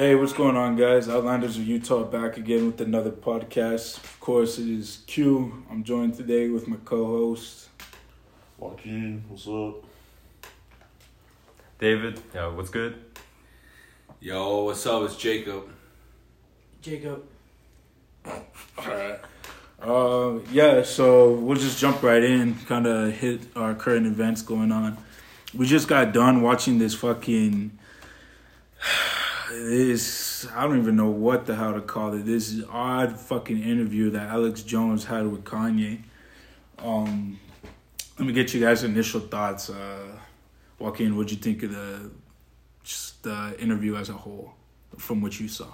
[0.00, 1.10] Hey, what's going on, guys?
[1.10, 3.98] Outlanders of Utah back again with another podcast.
[3.98, 5.62] Of course, it is Q.
[5.70, 7.68] I'm joined today with my co-host.
[8.56, 9.84] Joaquin, what's up?
[11.78, 12.94] David, yeah, what's good?
[14.20, 15.02] Yo, what's up?
[15.02, 15.68] It's Jacob.
[16.80, 17.22] Jacob.
[18.78, 19.20] Alright.
[19.82, 24.72] Uh, yeah, so we'll just jump right in, kind of hit our current events going
[24.72, 24.96] on.
[25.52, 27.78] We just got done watching this fucking.
[29.60, 32.24] This I don't even know what the hell to call it.
[32.24, 36.00] This odd fucking interview that Alex Jones had with Kanye.
[36.78, 37.38] Um,
[38.18, 39.68] let me get you guys' initial thoughts.
[39.68, 40.18] Uh,
[40.78, 42.10] Joaquin, what'd you think of the
[42.82, 44.54] just the interview as a whole,
[44.96, 45.66] from what you saw?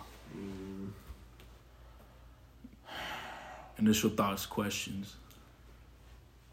[3.78, 5.14] Initial thoughts, questions.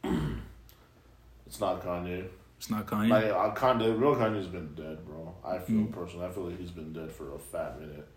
[0.03, 2.27] It's not Kanye.
[2.63, 3.09] It's not Kanye.
[3.09, 5.35] Like uh, Kanye, real Kanye's been dead, bro.
[5.43, 5.91] I feel Mm.
[5.91, 8.07] personally, I feel like he's been dead for a fat minute.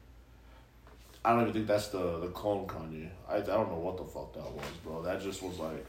[1.24, 3.08] I don't even think that's the the clone Kanye.
[3.28, 5.02] I I don't know what the fuck that was, bro.
[5.02, 5.84] That just was like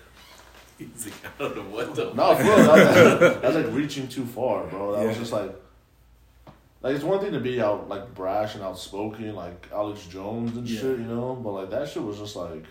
[0.80, 2.06] He's like, I don't know what the.
[2.06, 2.36] no, bro.
[2.36, 4.96] That, that, that's like reaching too far, bro.
[4.98, 5.54] That was just like.
[6.82, 10.68] Like it's one thing to be out like brash and outspoken like Alex Jones and
[10.68, 10.80] Yeah.
[10.82, 12.66] shit, you know, but like that shit was just like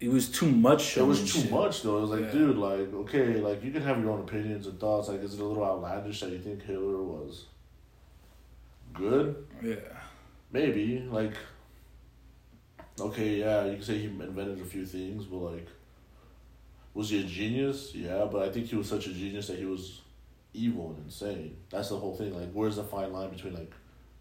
[0.00, 0.96] it was too much.
[0.96, 1.50] It was too shit.
[1.50, 1.98] much though.
[1.98, 2.30] It was like, Yeah.
[2.32, 5.08] dude, like, okay, like you can have your own opinions and thoughts.
[5.08, 7.46] Like, is it a little outlandish that you think Hitler was
[8.94, 9.46] good?
[9.62, 9.76] Yeah.
[10.52, 11.00] Maybe.
[11.10, 11.34] Like,
[13.00, 15.68] okay, yeah, you can say he invented a few things, but like,
[16.94, 17.92] was he a genius?
[17.94, 20.00] Yeah, but I think he was such a genius that he was
[20.54, 21.56] evil and insane.
[21.70, 22.38] That's the whole thing.
[22.38, 23.72] Like, where's the fine line between like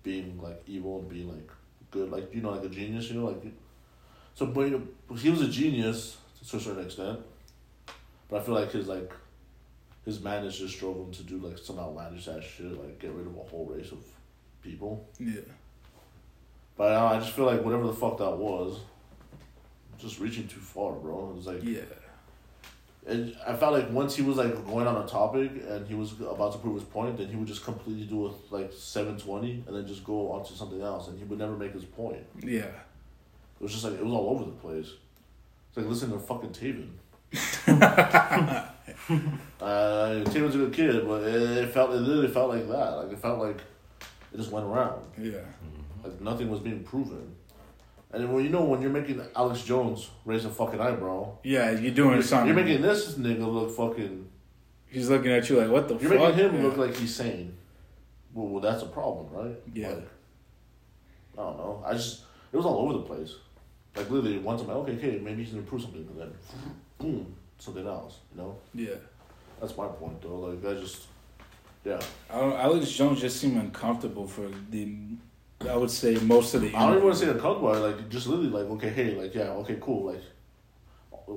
[0.03, 1.49] being like evil and being like
[1.91, 2.11] good?
[2.11, 3.09] Like, you know, like a genius.
[3.09, 3.43] You know, like.
[4.37, 4.69] So, but
[5.19, 7.17] he was a genius to a certain extent,
[8.29, 9.11] but I feel like his like
[10.05, 13.25] his madness just drove him to do like some outlandish ass shit, like get rid
[13.25, 13.97] of a whole race of
[14.61, 15.09] people.
[15.19, 15.41] Yeah.
[16.77, 18.79] But I, I just feel like whatever the fuck that was,
[19.97, 21.31] just reaching too far, bro.
[21.31, 21.81] It was like, Yeah.
[23.07, 26.13] and I felt like once he was like going on a topic and he was
[26.21, 29.63] about to prove his point, then he would just completely do a like seven twenty
[29.65, 32.23] and then just go on to something else, and he would never make his point.
[32.39, 32.67] Yeah.
[33.59, 34.91] It was just like it was all over the place.
[35.69, 36.89] It's like listening to fucking Taven.
[39.61, 42.89] uh, Taven's a good kid, but it, it felt it literally felt like that.
[42.97, 43.57] Like it felt like
[44.33, 45.01] it just went around.
[45.17, 45.39] Yeah.
[46.03, 47.35] Like nothing was being proven.
[48.11, 51.91] And when you know when you're making Alex Jones raise a fucking eyebrow, Yeah, you're
[51.91, 52.47] doing you're, something.
[52.47, 54.29] you're making this nigga look fucking.
[54.89, 56.35] He's looking at you like, what the You're fuck?
[56.35, 56.61] making him yeah.
[56.63, 57.57] look like he's sane.
[58.33, 59.55] Well, well, that's a problem, right?
[59.73, 59.89] Yeah.
[59.89, 60.07] Like,
[61.37, 61.83] I don't know.
[61.85, 62.21] I just
[62.53, 63.35] it was all over the place.
[63.97, 66.31] Like literally, once I'm like, okay, okay, maybe he's gonna improve something, and then
[66.99, 68.19] boom, something else.
[68.31, 68.95] You know, Yeah.
[69.59, 70.39] that's my point though.
[70.41, 71.07] Like I just,
[71.83, 71.99] yeah.
[72.29, 74.93] I don't, Alex Jones just seemed uncomfortable for the,
[75.67, 77.77] I would say, most of the I don't even want to say bar.
[77.79, 80.21] Like just literally, like okay, hey, like yeah, okay, cool, like.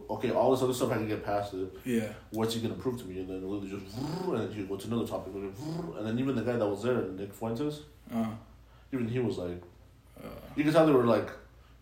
[0.08, 1.68] Okay, all this other stuff I can get past it.
[1.84, 2.12] Yeah.
[2.30, 3.18] what's he gonna prove to me?
[3.20, 6.42] And then literally just, and then you go to another topic, and then, even the
[6.42, 7.80] guy that was there, Nick Fuentes,
[8.14, 8.26] Uh,
[8.92, 9.60] even he was like,
[10.22, 11.28] uh, you can tell they were like,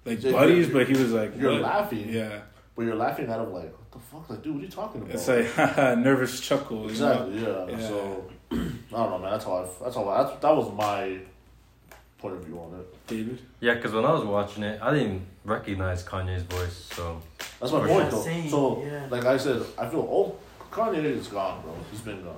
[0.08, 1.62] like You're- buddies, but he was like, you're what?
[1.62, 2.40] laughing, Yeah.
[2.74, 5.02] but you're laughing out of like, what the fuck, like, dude, what are you talking
[5.02, 5.14] about?
[5.14, 5.56] It's like
[5.98, 6.90] nervous chuckle.
[6.90, 7.12] you know?
[7.32, 7.66] exactly, yeah.
[7.68, 7.88] Yeah.
[7.88, 9.30] So I don't know, man.
[9.32, 11.18] That's how I, that's how I, that's, that was my
[12.18, 13.06] point of view on it.
[13.06, 13.38] David.
[13.60, 17.20] Yeah, because when I was watching it, I didn't recognize Kanye's voice, so
[17.60, 18.22] That's my point, though.
[18.22, 19.06] Same, so, yeah.
[19.10, 20.36] like I said, I feel oh,
[20.70, 21.74] Kanye is gone, bro.
[21.90, 22.36] He's been gone.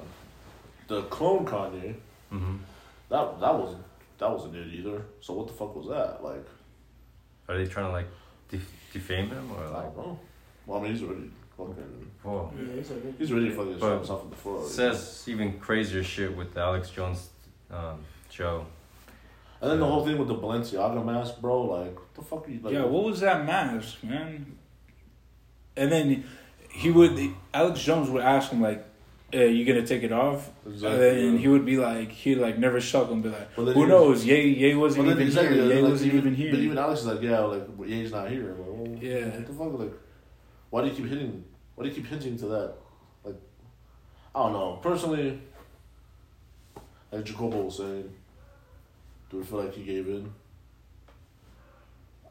[0.89, 1.95] The clone Kanye,
[2.31, 2.57] hmm
[3.09, 3.83] that that wasn't
[4.19, 5.03] that wasn't it either.
[5.21, 6.23] So what the fuck was that?
[6.23, 6.47] Like.
[7.51, 8.07] Are they trying to like
[8.49, 9.95] def- defame him or like?
[9.95, 10.19] don't.
[10.67, 12.11] Well, I mean, he's already fucking.
[12.23, 12.53] Whoa.
[12.57, 14.51] Yeah, he's like, He's already fucking shot himself in the foot.
[14.51, 14.73] It already.
[14.75, 17.29] says even crazier shit with the Alex Jones
[17.71, 18.67] um, show.
[19.61, 21.63] And then the whole thing with the Balenciaga mask, bro.
[21.63, 22.73] Like, what the fuck are you like?
[22.73, 24.57] yeah, what was that mask, man?
[25.77, 26.25] And then
[26.71, 27.19] he would,
[27.53, 28.85] Alex Jones would ask him, like,
[29.33, 30.51] hey, you gonna take it off?
[30.67, 33.67] Exactly, and then he would be like, he'd like never shuck him, be like, then
[33.75, 34.25] who knows?
[34.25, 35.67] Ye, Ye wasn't then even exactly, here.
[35.75, 36.51] Ye like, wasn't even here.
[36.51, 38.55] But even Alex is like, yeah, like Ye's not here.
[38.59, 39.27] Like, well, Yeah.
[39.29, 39.79] What the fuck?
[39.79, 39.93] Like,
[40.71, 41.45] why do you keep hitting?
[41.75, 42.75] Why do you keep hinting to that?
[43.25, 43.37] Like,
[44.35, 44.79] I don't know.
[44.83, 45.41] Personally,
[47.13, 48.13] like Jacobo was saying,
[49.31, 50.33] do we feel like he gave in?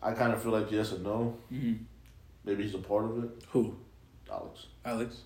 [0.01, 1.37] I kind of feel like yes and no.
[1.51, 1.79] Mhm.
[2.45, 3.29] Maybe he's a part of it.
[3.51, 3.75] Who?
[4.31, 4.67] Alex.
[4.85, 5.21] Alex?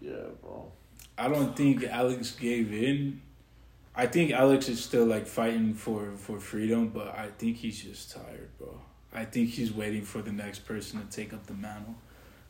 [0.00, 0.72] Yeah, bro.
[1.18, 3.20] I don't think Alex gave in.
[3.94, 8.12] I think Alex is still like fighting for for freedom, but I think he's just
[8.12, 8.80] tired, bro.
[9.12, 11.96] I think he's waiting for the next person to take up the mantle.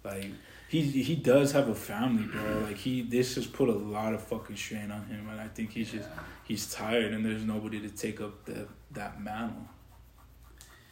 [0.04, 0.30] Like
[0.68, 2.60] he he does have a family, bro.
[2.60, 5.72] Like he this has put a lot of fucking strain on him, and I think
[5.72, 6.08] he's just
[6.44, 9.68] he's tired, and there's nobody to take up the that mantle.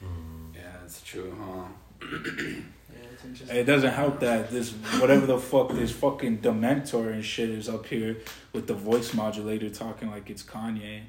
[0.02, 0.54] Mm.
[0.54, 2.06] Yeah, that's true, huh?
[2.92, 3.54] Yeah.
[3.54, 7.86] It doesn't help that this whatever the fuck this fucking Dementor and shit is up
[7.86, 8.16] here
[8.52, 11.02] with the voice modulator talking like it's Kanye.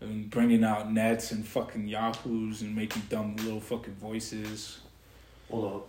[0.00, 4.80] And bringing out nets and fucking yahoos and making dumb little fucking voices.
[5.50, 5.82] Hold on.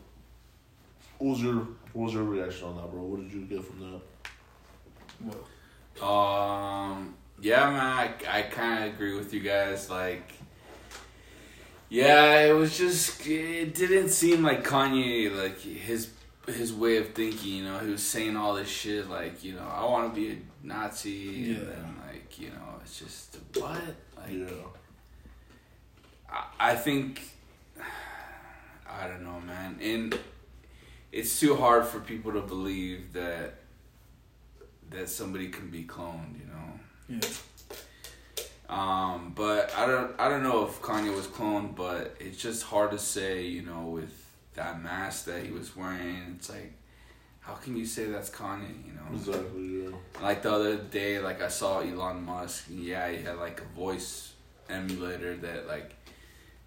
[1.18, 3.02] What was your what was your reaction on that, bro?
[3.02, 4.02] What did you get from that?
[6.02, 9.90] Um, yeah, man, I, I kind of agree with you guys.
[9.90, 10.34] Like,
[11.90, 16.10] yeah, it was just it didn't seem like Kanye like his
[16.48, 17.54] his way of thinking.
[17.56, 20.32] You know, he was saying all this shit like, you know, I want to be
[20.32, 21.56] a Nazi, Yeah.
[21.58, 23.82] and then like, you know, it's just what
[24.18, 24.32] like.
[24.32, 24.46] yeah.
[26.30, 27.22] I, I think
[28.90, 30.18] I don't know, man, and
[31.12, 33.56] it's too hard for people to believe that
[34.90, 36.40] that somebody can be cloned.
[36.40, 37.20] You know.
[37.22, 37.30] Yeah.
[38.70, 42.92] Um, but I don't I don't know if Kanye was cloned, but it's just hard
[42.92, 44.14] to say, you know, with
[44.56, 46.36] that mask that he was wearing.
[46.38, 46.74] It's like,
[47.42, 48.86] how can you say that's Kanye?
[48.86, 49.90] You know, Exactly, yeah.
[50.22, 52.68] like the other day, like I saw Elon Musk.
[52.70, 54.34] and Yeah, he had like a voice
[54.68, 55.94] emulator that like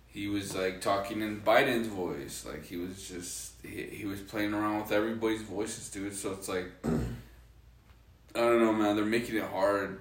[0.06, 2.46] he was like talking in Biden's voice.
[2.48, 6.14] Like he was just he, he was playing around with everybody's voices, dude.
[6.14, 8.94] So it's like I don't know, man.
[8.94, 10.00] They're making it hard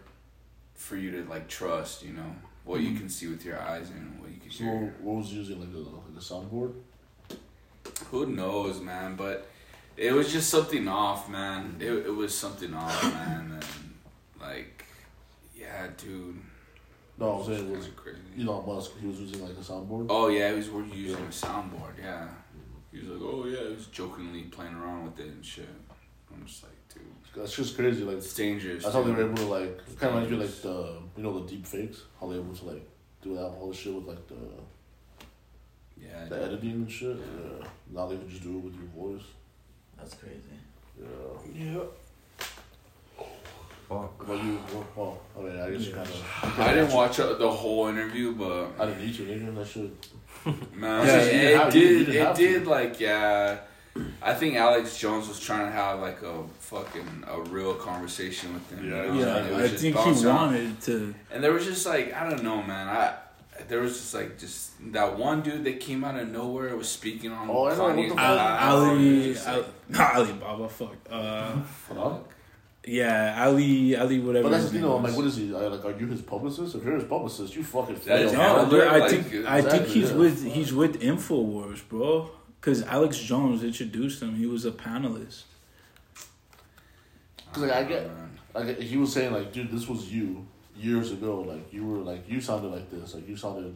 [0.78, 2.04] for you to like trust.
[2.04, 3.00] You know what you mm-hmm.
[3.00, 4.96] can see with your eyes and what you can So hear.
[5.02, 6.74] what was using like a like a soundboard?
[8.12, 9.16] Who knows, man?
[9.16, 9.50] But
[9.98, 11.78] it was just something off, man.
[11.80, 13.52] It it was something off, man.
[13.60, 13.94] And
[14.40, 14.86] like,
[15.56, 16.40] yeah, dude.
[17.20, 18.48] No, I'm saying was Kinda crazy.
[18.48, 18.92] Elon Musk.
[19.02, 20.06] He was using like a soundboard.
[20.10, 21.98] Oh yeah, he was using a soundboard.
[22.00, 22.28] Yeah,
[22.92, 25.68] he was like, oh yeah, he was jokingly playing around with it and shit.
[26.32, 26.77] I'm just like,
[27.38, 28.04] That's just crazy.
[28.04, 28.84] Like it's dangerous.
[28.84, 31.40] that's how they were able to like kind of reminds me like the you know
[31.40, 32.02] the deep fakes.
[32.20, 32.88] How they were able to like
[33.22, 34.36] do that whole shit with like the
[36.02, 37.16] Yeah, the editing and shit.
[37.18, 37.68] Yeah.
[37.94, 39.26] Now they can just do it with your voice.
[39.98, 40.42] That's crazy.
[41.00, 41.74] Yeah.
[41.74, 41.80] Yeah.
[43.90, 44.28] Fuck.
[44.28, 44.60] But you,
[44.96, 46.04] well, I mean, I guess you Yeah.
[46.04, 46.60] kind of.
[46.60, 49.24] I didn't watch uh, the whole interview, but I didn't need to.
[49.24, 50.08] Nigga, that shit.
[50.76, 51.16] Man, Yeah,
[51.68, 52.16] it, you didn't it did.
[52.16, 52.68] It did.
[52.68, 53.60] Like, yeah.
[54.22, 58.70] I think Alex Jones was trying to have like a fucking a real conversation with
[58.72, 58.90] him.
[58.90, 59.20] Yeah, you know?
[59.20, 60.42] Yeah, And it was I think he bouncing off.
[60.42, 61.16] wanted to.
[61.32, 62.88] And there was just like I don't know, man.
[62.88, 63.16] I
[63.68, 67.32] there was just like just that one dude that came out of nowhere was speaking
[67.32, 68.20] on Oh, I know, Kanye's the fuck?
[68.20, 70.96] Al- behalf, Ali, and it was just Al, like, not Alibaba, fuck.
[71.10, 71.56] Uh,
[71.94, 72.18] Huh?
[72.86, 74.44] yeah, Ali, Ali, whatever.
[74.44, 74.96] But that's his the thing, though.
[74.98, 75.12] I'm was.
[75.12, 75.46] like, what is he?
[75.48, 76.76] Like, are you his publicist?
[76.76, 78.58] If you're his publicist, you fucking That is fail.
[78.58, 80.18] No, but I Like, think I think exactly, he's yeah.
[80.18, 82.30] with he's with Infowars, bro.
[82.60, 84.36] Because Alex Jones introduced him.
[84.36, 85.44] He was a panelist.
[87.54, 90.46] 'Cause, like, I get- ah, Like he was saying, like, dude, this was you
[90.76, 91.42] years ago.
[91.42, 93.14] Like you were like you sounded like this.
[93.14, 93.76] Like you sounded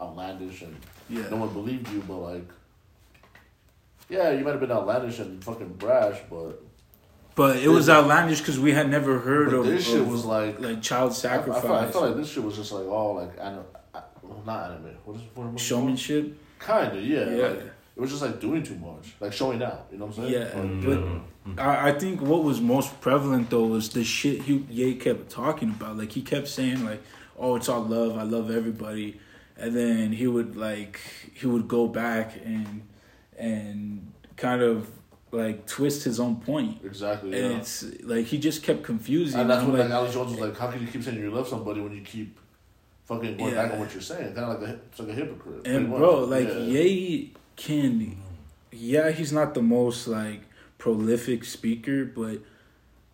[0.00, 0.74] outlandish, and
[1.10, 1.28] Yeah.
[1.30, 2.02] no one believed you.
[2.08, 2.48] But like,
[4.08, 6.62] yeah, you might have been outlandish and fucking brash, but
[7.34, 10.24] But it was outlandish because we had never heard but of, this shit of, was
[10.24, 10.58] like.
[10.60, 13.16] like child I, I, sacrifice, felt, I felt like this shit was just like all
[13.16, 13.64] like anime,
[14.22, 14.94] well, not anime.
[15.04, 16.38] What is what, what showmanship.
[16.60, 17.28] Kind of, yeah.
[17.28, 17.46] Yeah.
[17.48, 19.86] Like, it was just like doing too much, like showing out.
[19.92, 20.32] You know what I'm saying?
[20.32, 24.64] Yeah, Like, but I, I think what was most prevalent though was the shit he
[24.68, 25.96] Ye kept talking about.
[25.96, 27.02] Like he kept saying like,
[27.38, 28.16] "Oh, it's all love.
[28.18, 29.20] I love everybody,"
[29.56, 30.98] and then he would like
[31.34, 32.82] he would go back and
[33.38, 34.88] and kind of
[35.30, 36.80] like twist his own point.
[36.84, 37.38] exactly.
[37.38, 37.58] And Yeah.
[37.58, 39.40] it's like he just kept confusing.
[39.40, 41.30] And that's when like like, Alex Jones was like, "How can you keep saying you
[41.30, 42.38] love somebody when you keep
[43.04, 45.66] fucking going back on what you're saying?" Kind of like a, it's like a hypocrite.
[45.66, 46.58] And bro, like Yeah.
[46.58, 48.16] Ye can,
[48.72, 50.42] yeah, he's not the most like
[50.78, 52.38] prolific speaker, but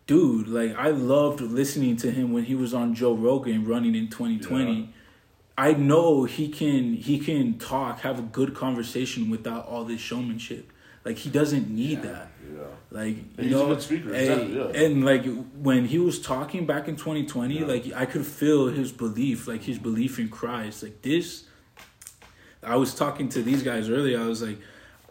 [0.07, 4.09] dude, like I loved listening to him when he was on Joe Rogan running in
[4.09, 4.73] 2020.
[4.73, 4.85] Yeah.
[5.57, 10.71] I know he can he can talk, have a good conversation without all this showmanship.
[11.05, 12.11] Like he doesn't need Yeah.
[12.11, 12.31] that.
[12.53, 12.59] yeah.
[12.89, 14.81] Like you He's a know, good speaker, hey, yeah.
[14.83, 17.65] and like when he was talking back in 2020, Yeah.
[17.65, 20.83] like I could feel his belief, like his belief in Christ.
[20.83, 21.43] Like this,
[22.63, 24.19] I was talking to these guys earlier.
[24.19, 24.59] I was like,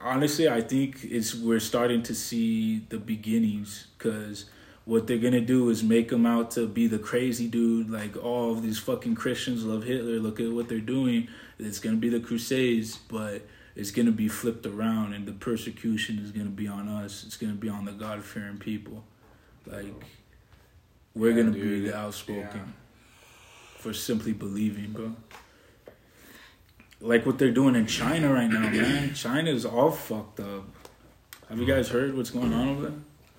[0.00, 4.47] honestly, I think it's we're starting to see the beginnings because
[4.85, 7.90] what they're gonna do is make him out to be the crazy dude.
[7.90, 10.19] Like all of these fucking Christians love Hitler.
[10.21, 11.28] Look at what they're doing.
[11.59, 13.42] It's gonna be the Crusades, but
[13.76, 17.25] it's gonna be flipped around, and the persecution is gonna be on us.
[17.26, 19.04] It's gonna be on the God fearing people.
[19.66, 19.92] Like
[21.14, 23.78] we're Yeah, gonna be the outspoken Yeah.
[23.78, 25.14] for simply believing, bro.
[27.00, 29.14] Like what they're doing in China right now, man.
[29.14, 30.64] China's all fucked up.
[31.49, 32.92] Have you guys heard what's going on over there?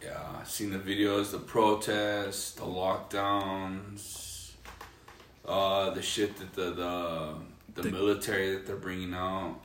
[0.03, 4.51] Yeah, I've seen the videos, the protests, the lockdowns,
[5.45, 7.35] uh, the shit that the the
[7.75, 9.59] the, The- military that they're bringing out.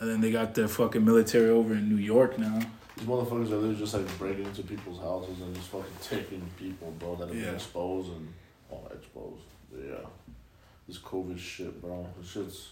[0.00, 2.58] And then they got the fucking military over in New York now.
[2.96, 6.90] These motherfuckers are literally just like breaking into people's houses and just fucking taking people,
[6.98, 7.44] bro, that have Yeah.
[7.46, 8.32] been exposed and
[8.70, 9.42] all exposed.
[9.78, 10.06] Yeah.
[10.90, 12.04] This COVID shit, bro.
[12.20, 12.70] This shit's.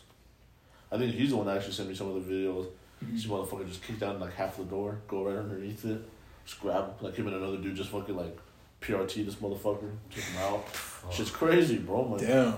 [0.90, 2.66] I think he's the one that actually sent me some of the videos.
[3.00, 6.00] This motherfucker just kicked down like half the door, go right underneath it,
[6.44, 8.36] just grab like him and another dude just fucking like
[8.80, 10.64] PRT this motherfucker, took him out.
[11.12, 12.00] Shit's crazy, bro.
[12.02, 12.54] Like, Damn.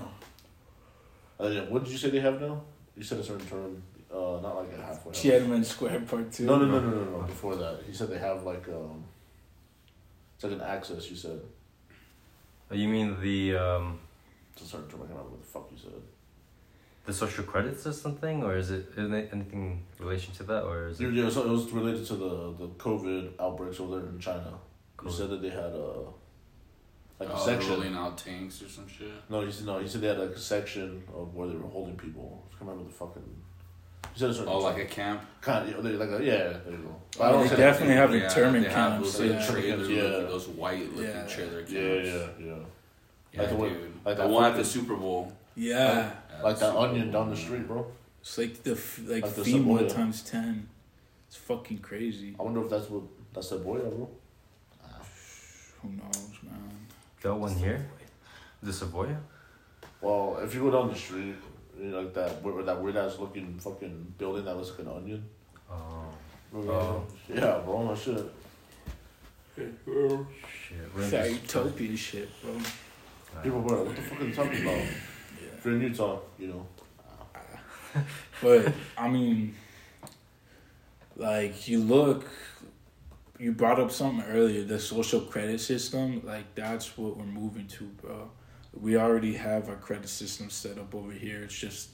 [1.39, 2.59] uh, yeah, what did you say they have now?
[2.97, 5.11] You said a certain term, uh, not like a halfway.
[5.13, 5.21] house.
[5.21, 6.45] Tiananmen Square Part Two.
[6.47, 7.21] No, no, no, no, no, no.
[7.27, 9.03] Before that, he said they have like um,
[10.33, 11.07] it's like an access.
[11.11, 11.39] You said
[12.71, 13.99] Oh, You mean the um,
[14.53, 15.01] it's start certain term.
[15.01, 16.01] I can't remember what the fuck you said.
[17.05, 20.63] the social credit system thing, or is it is it anything in relation to that,
[20.63, 21.13] or is it?
[21.13, 24.53] yeah, so it was related to the the COVID outbreaks over there in China.
[25.03, 26.03] You said that they had a
[27.19, 27.71] like a Oh, they're section.
[27.73, 29.11] rolling out tanks or some shit.
[29.29, 29.79] No, he said no.
[29.79, 32.43] He said they had like a section of where they were holding people.
[32.47, 33.23] I can't remember the fucking.
[34.13, 35.21] He said a Oh, like a camp.
[35.41, 36.57] kind of like a, yeah.
[36.65, 36.95] There you go.
[37.17, 39.13] But I don't they definitely have Yeah, internment they have camps.
[39.17, 39.47] Those, like, yeah.
[39.51, 40.03] trailer Yeah.
[40.03, 41.27] looking- those white looking Yeah.
[41.27, 41.71] trailer camps.
[41.71, 42.55] Yeah, yeah, yeah.
[43.33, 43.81] Yeah, Like the one- dude.
[44.05, 45.31] like the that one at the Super Bowl.
[45.55, 45.75] Yeah.
[45.75, 47.87] Yeah, Like the that Super onion Bowl, down the street, bro.
[48.21, 50.67] It's like the f- like, Like the FEMA times ten.
[51.27, 52.35] It's fucking crazy.
[52.39, 54.09] I wonder if that's what that's that boy, bro.
[55.81, 56.71] Who knows, man?
[57.21, 57.87] Got one here.
[58.61, 59.17] The Savoya.
[60.01, 61.35] Well, if you go down the street,
[61.79, 64.87] you know, like that weird, that weird ass looking fucking building that looks like an
[64.89, 65.25] onion.
[65.69, 66.05] Oh
[66.53, 67.03] Oh.
[67.33, 68.17] Yeah, bro, that shit.
[69.55, 69.73] shit.
[69.87, 72.53] We're It's in that this- utopia shit, bro.
[73.43, 74.75] People were like, what the fuck are you talking about?
[74.75, 75.57] Yeah.
[75.57, 76.67] If you're in Utah, you know.
[78.41, 79.55] But I mean,
[81.15, 82.25] like you look,
[83.37, 84.63] you brought up something earlier.
[84.63, 88.31] The social credit system, like that's what we're moving to, bro.
[88.73, 91.43] We already have our credit system set up over here.
[91.43, 91.89] It's just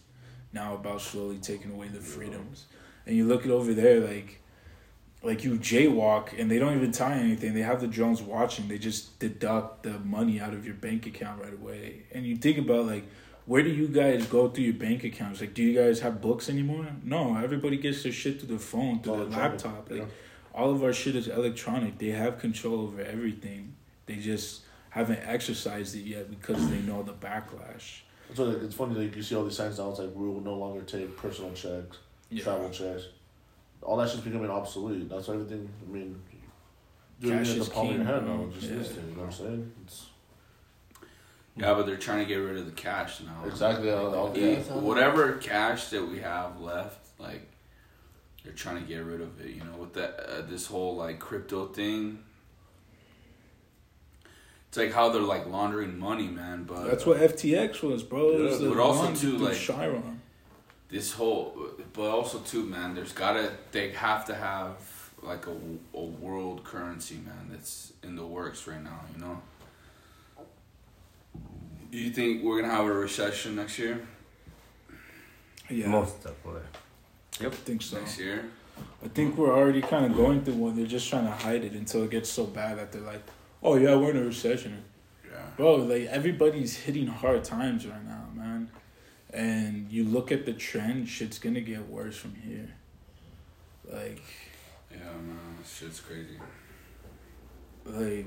[0.53, 2.65] now about slowly taking away the freedoms.
[3.05, 4.41] And you look at over there, like,
[5.23, 7.53] like you jaywalk, and they don't even tie anything.
[7.53, 8.67] They have the drones watching.
[8.67, 12.03] They just deduct the money out of your bank account right away.
[12.13, 13.05] And you think about like
[13.47, 15.39] where do you guys go through your bank accounts?
[15.39, 16.85] Like, do you guys have books anymore?
[17.01, 19.89] No, everybody gets their shit through their phone, through their Electronic, laptop.
[19.89, 20.05] Like, yeah.
[20.53, 21.97] all of our shit is electronic.
[21.97, 23.75] They have control over everything.
[24.05, 28.01] They just haven't exercised it yet because they know the backlash.
[28.33, 29.91] So like, it's funny, like you see all these signs now.
[29.91, 31.99] It's like we will no longer take personal checks,
[32.39, 33.07] travel checks.
[33.81, 35.09] All that shit's becoming obsolete.
[35.09, 35.69] That's everything.
[35.87, 36.21] I mean,
[37.21, 38.45] doing Cash it at is the palm of your hand now.
[38.53, 38.77] Just Yeah.
[38.77, 39.09] instant.
[39.09, 39.71] You know what I'm saying?
[39.85, 40.05] It's,
[41.55, 43.43] Yeah, but they're trying to get rid of the cash now.
[43.47, 44.59] Exactly, I'll- I'll- yeah.
[44.75, 47.47] Whatever cash that we have left, like
[48.43, 49.49] they're trying to get rid of it.
[49.55, 52.23] You know, with that uh, this whole like crypto thing.
[54.69, 56.65] It's like how they're like laundering money, man.
[56.65, 58.31] But That's what FTX was, bro.
[58.31, 60.16] It was the but also laundry too, like- Chiron.
[60.89, 61.55] This whole,
[61.93, 62.95] but also too, man.
[62.95, 64.75] There's gotta they have to have
[65.21, 65.55] like a,
[65.93, 67.49] a world currency, man.
[67.49, 69.01] That's in the works right now.
[69.13, 69.41] You know.
[71.91, 74.05] Do you think we're gonna have a recession next year?
[75.69, 76.61] Yeah, Most definitely.
[77.41, 77.97] I think so.
[77.99, 78.45] Next year.
[79.03, 80.75] I think we're already kind of going through one.
[80.75, 83.23] They're just trying to hide it until it gets so bad that they're like,
[83.61, 84.83] "Oh yeah, we're in a recession."
[85.25, 85.37] Yeah.
[85.55, 88.26] Bro, like everybody's hitting hard times right now, man.
[89.37, 92.69] And you look at the trend, shit's gonna get worse from here.
[93.87, 94.23] Like,
[94.91, 96.37] Yeah, man, this shit's crazy.
[97.85, 98.25] like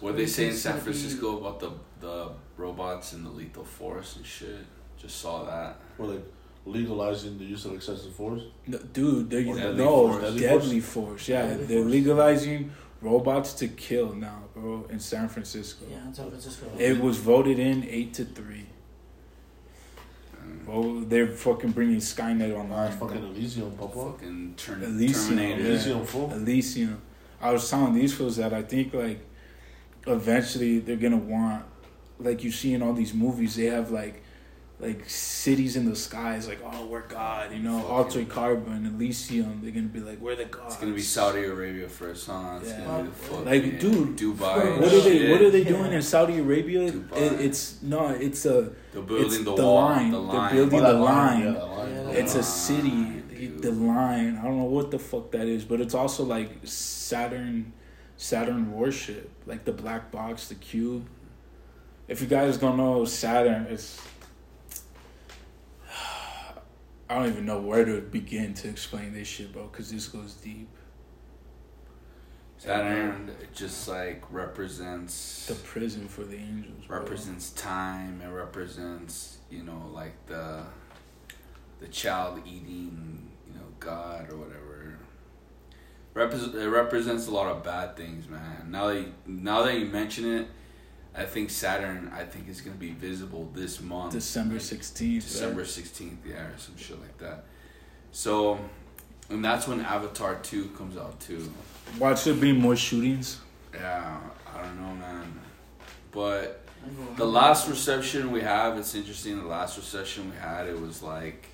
[0.00, 3.64] What they say in San gonna be- Francisco about the the robots and the lethal
[3.64, 4.64] force and shit?
[5.00, 5.76] Just saw that.
[5.98, 6.24] or like
[6.66, 8.42] legalizing the use of excessive force.
[8.66, 10.22] no, dude, they're Or deadly no force.
[10.22, 11.28] Deadly deadly force.
[11.28, 11.92] Yeah, Deadly they're force.
[11.92, 15.86] legalizing robots to kill now, bro, in San Francisco.
[15.88, 16.66] Yeah, in San Francisco.
[16.76, 18.66] It was voted in eight to three.
[20.68, 22.88] Um, Bro, they're fucking bringing Skynet online.
[22.88, 24.12] it's fucking Elysium, papa.
[24.12, 25.62] fucking turn, Elysium, Terminator.
[25.62, 25.68] yeah.
[25.68, 26.32] Elysium full.
[26.32, 27.00] Elysium.
[27.40, 29.20] I was telling these fools that I think like
[30.06, 31.64] eventually they're gonna want
[32.18, 34.22] like you see in all these movies they have like
[34.78, 39.60] like cities in the skies like oh we're God you know Fucking- altered carbon Elysium
[39.62, 42.58] they're gonna be like we're the gods It's gonna be Saudi Arabia first, huh?
[42.60, 42.84] It's Yeah.
[42.84, 44.78] gonna be the fucking Like, dude, Dubai.
[44.80, 45.68] what are they what are they Yeah.
[45.68, 47.16] doing in Saudi Arabia Dubai.
[47.16, 49.74] it, it's no it's a They're building it's the, the wall.
[49.86, 50.10] line.
[50.10, 50.54] The They're line.
[50.56, 51.44] building Oh, the that line, line.
[51.44, 51.94] Yeah, that line.
[51.94, 53.62] Yeah, it's a city dude.
[53.62, 57.72] the line I don't know what the fuck that is but it's also like Saturn
[58.18, 61.06] Saturn worship, like the black box the cube
[62.08, 63.98] if you guys don't know Saturn it's
[67.08, 70.34] I don't even know where to begin to explain this shit, bro, because this goes
[70.34, 70.68] deep.
[72.58, 76.86] Saturn just like represents The prison for the angels.
[76.86, 77.00] Bro.
[77.00, 78.22] represents time.
[78.24, 80.62] It represents you know like the
[81.78, 84.98] the child eating you know God or whatever.
[86.14, 88.70] Repres- it represents a lot of bad things, man.
[88.70, 90.48] Now that you, now that you mention it,
[91.16, 94.12] I think Saturn I think is gonna be visible this month.
[94.12, 95.24] December sixteenth.
[95.24, 97.44] December sixteenth, yeah, or some shit like that.
[98.12, 98.58] So,
[99.30, 101.50] and that's when Avatar two comes out too.
[101.98, 103.40] Watch there be more shootings.
[103.74, 104.18] Yeah,
[104.54, 105.40] I don't know, man.
[106.12, 106.62] But
[107.16, 109.38] the last reception we have, it's interesting.
[109.38, 111.46] The last reception we had, it was like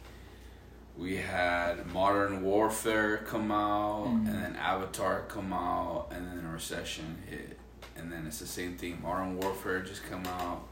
[0.97, 4.29] we had Modern Warfare come out, Mhm.
[4.29, 7.59] and then Avatar come out, and then a recession hit,
[7.97, 9.01] and then it's the same thing.
[9.03, 10.63] Modern Warfare just come out.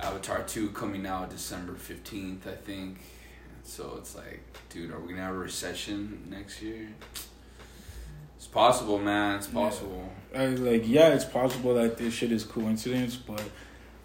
[0.00, 2.98] Avatar two coming out December fifteenth, I think.
[3.64, 4.40] So it's like,
[4.70, 6.88] dude, are we gonna have a recession next year?
[8.36, 9.36] It's possible, man.
[9.36, 9.52] It's Yeah.
[9.54, 10.12] possible.
[10.34, 13.42] I like yeah, it's possible that this shit is coincidence, but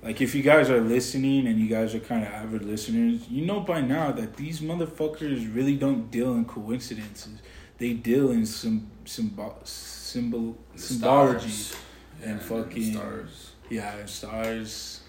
[0.01, 3.45] like if you guys are listening and you guys are kind of avid listeners, you
[3.45, 7.39] know by now that these motherfuckers really don't deal in coincidences.
[7.77, 11.49] They deal in some symbol symbol symbology.
[11.49, 11.75] stars.
[12.23, 13.51] And fucking- stars.
[13.69, 15.01] Yeah, and stars.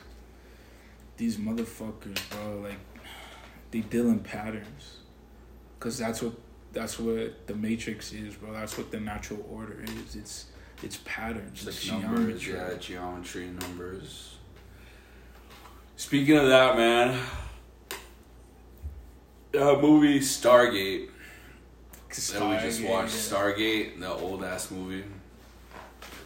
[1.17, 2.79] These motherfuckers, bro, like
[3.71, 4.99] they deal in patterns,
[5.81, 6.33] cause that's what
[6.73, 8.53] that's what the matrix is, bro.
[8.53, 10.17] That's what the natural order is.
[10.17, 10.47] It's
[10.83, 11.67] it's patterns.
[11.67, 12.73] It's It's like numbers, geometry.
[12.75, 14.37] yeah, geometry, numbers.
[15.97, 17.21] Speaking of that, man,
[19.57, 21.09] uh, movie Stargate
[22.33, 23.13] that we just watched.
[23.15, 25.05] Stargate, the old ass movie.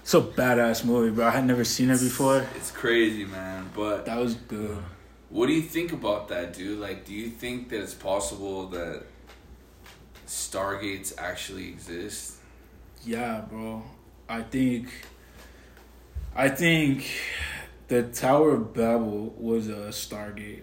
[0.08, 1.26] It's a badass movie, bro.
[1.26, 2.46] I had never seen it before.
[2.56, 3.68] It's crazy, man.
[3.76, 4.78] But That was good.
[5.28, 6.78] what do you think about that, dude?
[6.78, 9.02] Like, do you think that it's possible that
[10.26, 12.36] Stargates actually exist?
[13.04, 13.82] Yeah, bro.
[14.30, 14.88] I think
[16.34, 17.04] I think
[17.88, 20.62] the Tower of Babel was a Stargate.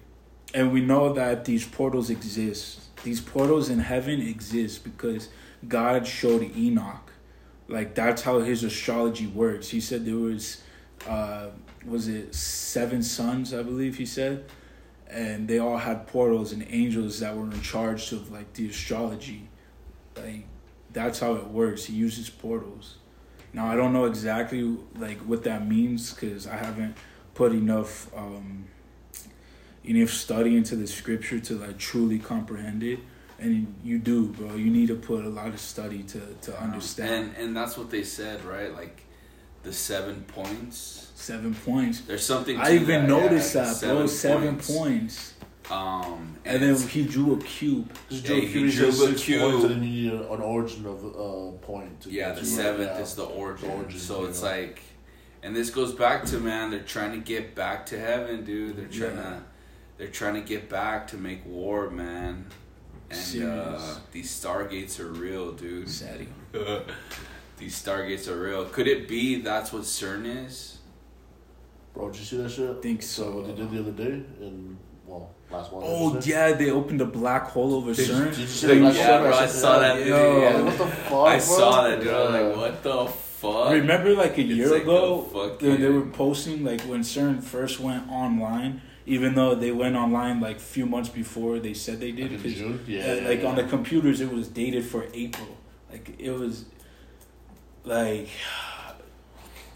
[0.55, 2.79] And we know that these portals exist.
[3.03, 5.29] These portals in heaven exist because
[5.67, 7.11] God showed Enoch.
[7.67, 9.69] Like that's how his astrology works.
[9.69, 10.61] He said there was
[11.07, 11.47] uh
[11.85, 14.45] was it seven sons, I believe he said.
[15.09, 19.47] And they all had portals and angels that were in charge of like the astrology.
[20.15, 20.45] Like
[20.93, 21.85] that's how it works.
[21.85, 22.95] He uses portals.
[23.53, 26.95] Now I don't know exactly like what that means because I haven't
[27.33, 28.65] put enough um,
[29.83, 32.99] enough study into the scripture to like truly comprehend it.
[33.37, 34.55] And you do, bro.
[34.55, 37.33] You need to put a lot of study to to understand.
[37.37, 38.73] And and that's what they said, right?
[38.73, 39.01] Like
[39.63, 41.11] the seven points.
[41.15, 42.01] Seven points.
[42.01, 42.57] There's something.
[42.57, 44.07] I even that, noticed yeah, that, bro.
[44.07, 45.33] Seven points.
[45.71, 47.89] Um, And then he drew a cube.
[48.09, 49.41] Just Yeah, Joe he drew a cube.
[49.41, 52.01] points, and then you need an origin of uh, point.
[52.01, 52.99] To yeah, the to, seventh yeah.
[53.01, 53.69] is the origin.
[53.69, 54.49] The origin, so it's yeah.
[54.49, 54.81] like,
[55.41, 56.69] and this goes back to man.
[56.69, 58.77] They're trying to get back to heaven, dude.
[58.77, 59.23] They're trying Yeah.
[59.23, 59.43] to,
[59.97, 62.45] they're trying to get back to make war, man.
[63.35, 65.89] And uh, these stargates are real, dude.
[65.89, 66.27] Sadie.
[67.57, 68.65] these stargates are real.
[68.65, 70.77] Could it be that's what CERN is?
[71.93, 72.81] Bro, did you see that shit?
[72.81, 73.31] Think So so.
[73.37, 75.83] what they did the other day in well last one.
[75.85, 78.29] Oh yeah, they opened a black hole over Did you- CERN.
[78.31, 80.17] did you see that Yeah, bro, I saw that video.
[80.17, 80.41] Yo.
[80.41, 80.61] yeah.
[80.61, 81.27] What the fuck?
[81.27, 81.39] I bro?
[81.39, 82.13] saw that, dude.
[82.13, 83.71] I was like, what the fuck?
[83.71, 87.41] Remember, like a year like ago, a fucking- they, they were posting like when CERN
[87.43, 88.81] first went online.
[89.07, 92.73] Even though they went online like few months before they said they did, Like June?
[92.73, 95.57] uh, Yeah, like yeah, on the computers it was dated for April.
[95.91, 96.65] Like it was,
[97.83, 98.29] like,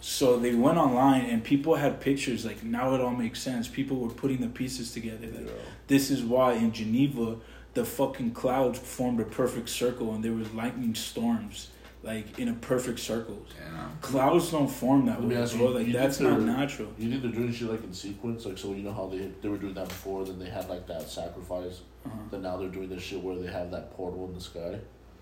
[0.02, 2.46] so they went online and people had pictures.
[2.46, 3.68] Like now it all makes sense.
[3.68, 5.28] People were putting the pieces together.
[5.28, 5.52] Like Yeah.
[5.88, 7.38] this is why in Geneva
[7.76, 11.70] the fucking clouds formed a perfect circle and there was lightning storms
[12.10, 13.40] like in a perfect circle.
[13.60, 13.88] Yeah.
[14.02, 15.46] Clouds don't form that way, bro.
[15.46, 16.90] you, Like you that's think not natural.
[16.98, 19.50] You think they're doing shit like in sequence, like so you know how they they
[19.50, 21.82] were doing that before, then they had like that sacrifice.
[22.06, 22.16] Uh-huh.
[22.32, 24.80] Then now they're doing this shit where they have that portal in the sky.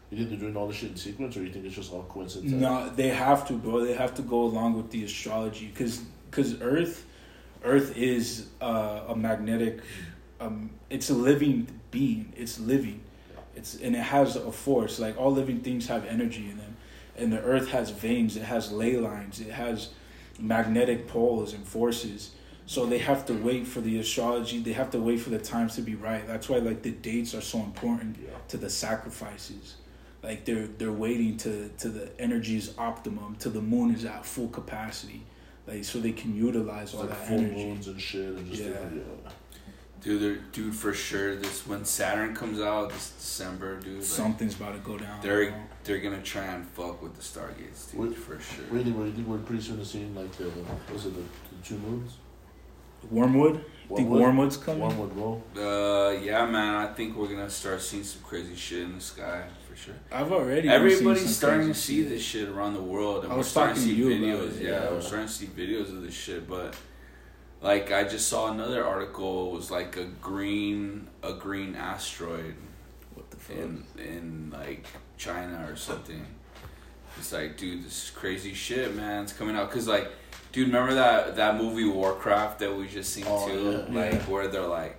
[0.10, 2.04] You think they're doing all this shit in sequence, or you think it's just all
[2.04, 2.54] coincidence?
[2.54, 3.84] No, they have to, bro.
[3.84, 7.06] They have to go along with the astrology, cause, cause Earth,
[7.66, 9.82] Earth is uh, a magnetic.
[10.40, 12.32] Um, it's a living being.
[12.38, 13.02] It's living.
[13.58, 15.00] It's and it has a force.
[15.00, 16.67] Like all living things have energy in them,
[17.18, 18.38] and the Earth has veins.
[18.38, 19.40] It has ley lines.
[19.40, 19.90] It has
[20.40, 22.32] magnetic poles and forces.
[22.66, 24.60] So they have to wait for the astrology.
[24.60, 26.28] They have to wait for the times to be right.
[26.28, 28.30] That's why like the dates are so important Yeah.
[28.50, 29.76] to the sacrifices.
[30.22, 34.26] Like they're they're waiting to to the energy is optimum, till the moon is at
[34.26, 35.22] full capacity,
[35.66, 37.66] like so they can utilize all like that full energy.
[37.66, 38.76] moons and shit, and just Yeah.
[40.00, 40.04] Yeah.
[40.04, 41.36] Dude, they're- dude, for sure.
[41.36, 43.96] This when Saturn comes out this December, dude.
[43.96, 45.20] Like, Something's about to go down.
[45.22, 45.60] They're bro.
[45.84, 48.66] they're gonna try and fuck with the Stargates, dude, What- for sure.
[48.66, 48.98] What do you think?
[48.98, 49.28] What do you think?
[49.28, 50.52] We're pretty soon to see like the
[50.94, 52.14] was it the, the two moons?
[53.12, 53.64] Wormwood.
[53.88, 54.22] Think Wormwood?
[54.22, 54.82] Wormwood's coming.
[54.82, 55.44] Wormwood roll.
[55.56, 56.76] Uh, yeah, man.
[56.76, 59.94] I think we're gonna start seeing some crazy shit in the sky for sure.
[60.12, 60.64] I've already.
[60.64, 62.10] been seeing Everybody's some starting to see shit.
[62.10, 64.46] this shit around the world, and I we're was starting to see to you about
[64.50, 64.58] videos.
[64.58, 64.90] it, Yeah, yeah.
[64.92, 66.50] we're starting to see videos of this shit.
[66.50, 66.76] But
[67.62, 69.50] like, I just saw another article.
[69.52, 72.56] It was like a green, a green asteroid
[73.16, 73.58] What the fuck?
[73.58, 74.86] in in like
[75.18, 76.26] China or something.
[77.18, 79.24] It's like, dude, this is crazy shit, man.
[79.24, 80.12] It's coming out because like,
[80.52, 84.02] dude, remember that that movie Warcraft that we just seen Oh, too, yeah.
[84.04, 84.20] like Yeah.
[84.26, 84.98] where they're like.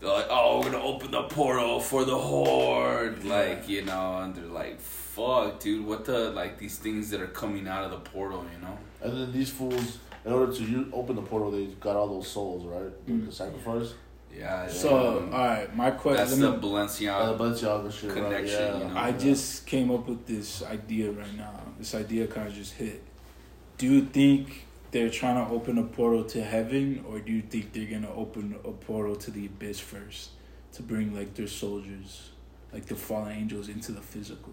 [0.00, 3.34] They're like, oh, we're gonna open the portal for the horde, Yeah.
[3.34, 7.26] like you know, and they're like, fuck, dude, what the like these things that are
[7.26, 8.78] coming out of the portal, you know?
[9.02, 12.28] And then these fools, in order to u- open the portal, they got all those
[12.28, 13.06] souls, right?
[13.08, 13.26] Mm.
[13.26, 13.94] The sacrifice.
[14.36, 14.68] Yeah.
[14.68, 16.16] So, um, all right, my question.
[16.18, 16.60] that's question.
[16.60, 17.38] the let me- Uh, Balenciaga.
[17.38, 18.22] Balenciaga shit, right?
[18.22, 18.78] Connection, Yeah.
[18.78, 19.00] you know?
[19.00, 21.52] I just came up with this idea right now.
[21.78, 23.02] This idea kind of just hit.
[23.78, 27.72] Do you think they're trying to open a portal to heaven, or do you think
[27.72, 30.30] they're gonna open a portal to the abyss first
[30.74, 32.30] to bring like their soldiers,
[32.72, 34.52] like the fallen angels, into the physical?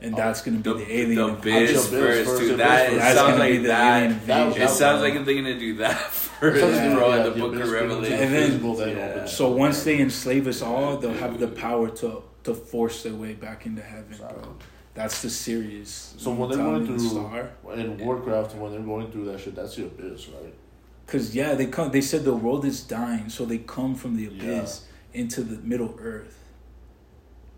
[0.00, 1.14] And that's gonna be the, the, alien.
[1.16, 1.74] the invasion.
[1.74, 2.58] biz Abyss first, first, dude.
[2.60, 2.92] That first.
[2.92, 3.96] it That's sounds gonna be like the that.
[4.02, 4.62] alien That- invasion.
[4.62, 6.94] It sounds like they're gonna do that first, Yeah.
[6.94, 7.08] bro.
[7.08, 8.18] Yeah, uh, in the the Book of Revelation.
[8.18, 9.26] And then- Yeah.
[9.26, 13.32] So once they enslave us all, they'll have the power to to force their way
[13.34, 14.54] back into heaven, bro.
[14.94, 16.14] That's the serious.
[16.16, 17.50] So when they're going through star.
[17.74, 20.54] in Warcraft, when they're going through that shit, that's the abyss, right?
[21.06, 21.90] Cause yeah, they come.
[21.90, 25.94] They said the world is dying, so they come from the abyss into the Middle
[26.00, 26.37] Earth,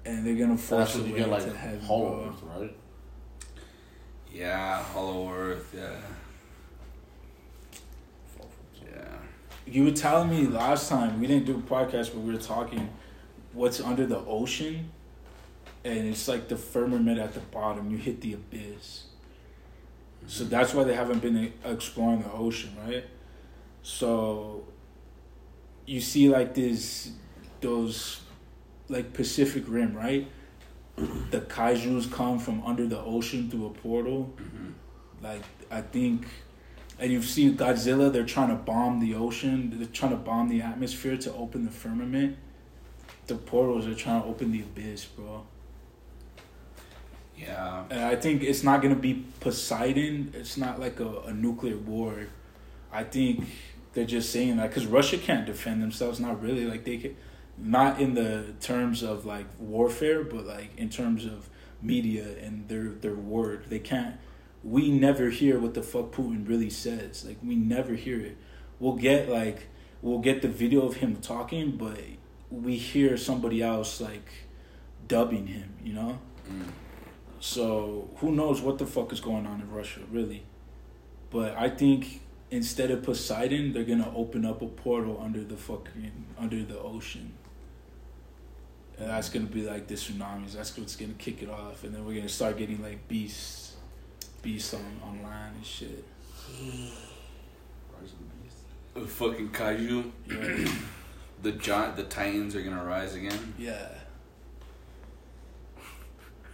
[0.05, 2.29] and they're gonna force that's you get like heaven, Hollow.
[2.29, 2.77] Earth, right?
[4.33, 5.75] Yeah, Hollow Earth.
[5.77, 5.97] Yeah,
[8.85, 9.17] yeah.
[9.67, 12.91] You were telling me last time we didn't do a podcast, but we were talking
[13.53, 14.91] what's under the ocean,
[15.85, 17.91] and it's like the firmament at the bottom.
[17.91, 19.05] You hit the abyss,
[20.27, 20.51] so mm-hmm.
[20.51, 23.05] that's why they haven't been exploring the ocean, right?
[23.83, 24.65] So
[25.87, 27.11] you see like this,
[27.61, 28.21] those
[28.91, 30.29] like Pacific Rim, right?
[31.31, 34.35] The kaiju's come from under the ocean through a portal.
[34.37, 34.73] Mhm.
[35.23, 36.27] Like I think,
[36.99, 38.13] and you've seen Godzilla.
[38.13, 39.73] They're trying to bomb the ocean.
[39.79, 42.37] They're trying to bomb the atmosphere to open the firmament.
[43.29, 45.45] The portals are trying to open the abyss, bro.
[47.39, 47.85] Yeah.
[47.91, 50.33] And I think it's not gonna be Poseidon.
[50.35, 52.27] It's not like a, a nuclear war.
[52.93, 53.47] I think
[53.95, 56.21] they're just saying that because Russia can't defend themselves.
[56.21, 56.67] Not really.
[56.67, 57.17] Like they can,
[57.63, 61.49] not in the terms of like warfare, but like in terms of
[61.83, 63.67] media and their their word.
[63.69, 64.17] They can't.
[64.63, 67.25] We never hear what the fuck Putin really says.
[67.25, 68.37] Like we never hear it.
[68.79, 69.69] We'll get like
[70.03, 71.99] we'll get the video of him talking, but
[72.51, 74.31] we hear somebody else like
[75.07, 75.75] dubbing him.
[75.83, 76.19] You know.
[76.49, 76.69] Mm.
[77.41, 80.45] So who knows what the fuck is going on in Russia, really?
[81.31, 82.21] But I think
[82.51, 87.33] instead of Poseidon, they're gonna open up a portal under the fucking under the ocean.
[89.01, 90.53] And that's gonna be like the tsunamis.
[90.53, 93.77] That's what's gonna kick it off, and then we're gonna start getting like beasts,
[94.43, 96.05] beasts on online and shit.
[96.49, 98.57] Rise of the Beast.
[98.95, 100.73] The fucking kaiju, Yeah,
[101.43, 103.55] the giant, the titans are gonna rise again.
[103.59, 103.89] yeah.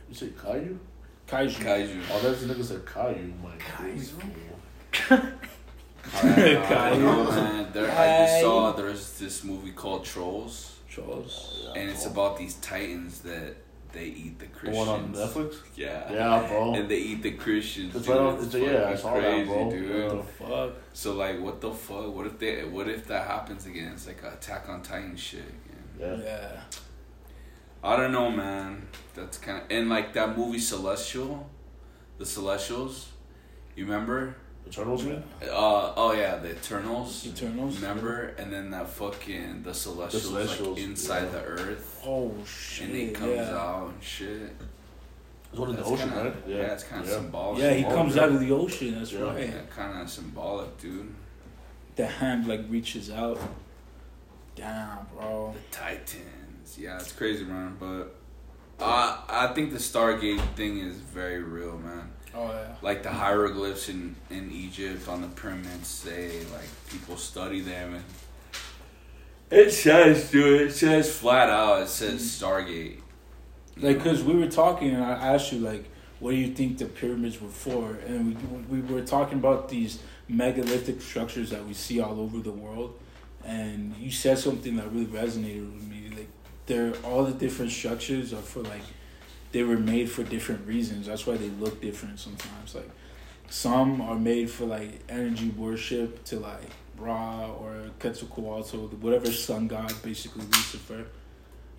[0.08, 0.78] You say Caillou?
[1.26, 1.50] Kaiju.
[1.56, 2.00] Kaiju.
[2.12, 3.32] Oh, that's the nigga said Caillou.
[3.42, 4.12] My Kaiju.
[5.10, 5.16] I
[6.68, 7.02] Kaiju.
[7.02, 7.72] Oh, man.
[7.72, 11.66] There, I just saw there's this movie called Trolls, Trolls.
[11.76, 13.54] and it's about these titans that
[13.92, 14.76] they eat the The Christians.
[14.76, 15.54] one on Netflix?
[15.74, 16.12] Yeah.
[16.12, 16.74] Yeah, bro.
[16.74, 17.94] And they eat the Christians.
[17.94, 18.16] It's dude.
[18.16, 18.42] right.
[18.42, 19.70] It's, yeah, I fucking saw that, bro.
[19.70, 20.12] dude.
[20.12, 20.70] What the fuck?
[20.92, 22.14] So like, what the fuck?
[22.14, 22.64] What if they?
[22.64, 23.92] What if that happens again?
[23.94, 25.84] It's like a Attack on Titan shit again.
[25.98, 26.16] Yeah.
[26.24, 26.60] Yeah.
[27.84, 28.88] I don't know, man.
[29.14, 31.48] That's kind of and like that movie Celestial,
[32.18, 33.12] the Celestials.
[33.76, 34.36] You remember?
[34.66, 35.22] Eternals, man?
[35.42, 37.26] Uh oh yeah, the Eternals.
[37.26, 37.76] Eternals.
[37.80, 38.34] Remember?
[38.38, 41.30] And then that fucking the Celestials, Celestials, like inside yeah.
[41.30, 42.88] the Earth, Oh shit.
[42.88, 43.56] and he comes yeah.
[43.56, 44.52] out and shit.
[45.50, 46.34] It's one in the ocean, kinda, right?
[46.48, 47.14] Yeah, it's kind of yeah.
[47.14, 47.62] symbolic.
[47.62, 48.22] Yeah, he Oh, comes yeah.
[48.24, 48.98] out of the ocean.
[48.98, 49.20] That's Yeah.
[49.20, 49.48] right.
[49.48, 51.14] Yeah, kind of symbolic, dude.
[51.94, 53.38] The hand like reaches out.
[54.56, 55.54] Damn, bro.
[55.54, 56.76] The Titans.
[56.78, 57.76] Yeah, it's crazy, man.
[57.78, 58.15] But
[58.80, 62.10] I I think the Stargate thing is very real, man.
[62.34, 62.74] Oh yeah.
[62.82, 68.04] Like the hieroglyphs in in Egypt on the pyramids say like people study them and
[69.50, 70.62] it says, dude.
[70.62, 71.82] It says flat out.
[71.82, 73.00] It says Stargate.
[73.76, 75.84] Like, cause we were talking, and I asked you like,
[76.18, 77.96] what do you think the pyramids were for?
[78.06, 78.36] And
[78.68, 82.98] we we were talking about these megalithic structures that we see all over the world,
[83.44, 86.05] and you said something that really resonated with me.
[86.66, 88.82] They're all the different structures are for like
[89.52, 91.06] they were made for different reasons.
[91.06, 92.74] That's why they look different sometimes.
[92.74, 92.90] Like
[93.48, 99.92] some are made for like energy worship to like Ra or Quetzalcoatl, whatever sun god,
[100.02, 101.06] basically Lucifer.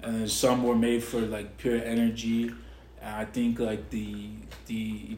[0.02, 2.54] And then some were made for like pure energy.
[3.02, 4.30] And I think like the
[4.68, 5.18] the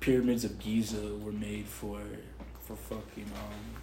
[0.00, 2.00] pyramids of Giza were made for
[2.60, 3.78] for fucking um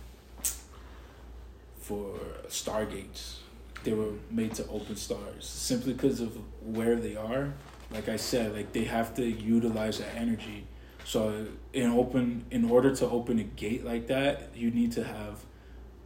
[1.80, 3.38] for stargates.
[3.86, 7.54] They were made to open stars simply because of where they are.
[7.92, 10.66] Like I said, like they have to utilize that energy.
[11.06, 15.46] So in open in order to open a gate like that, you need to have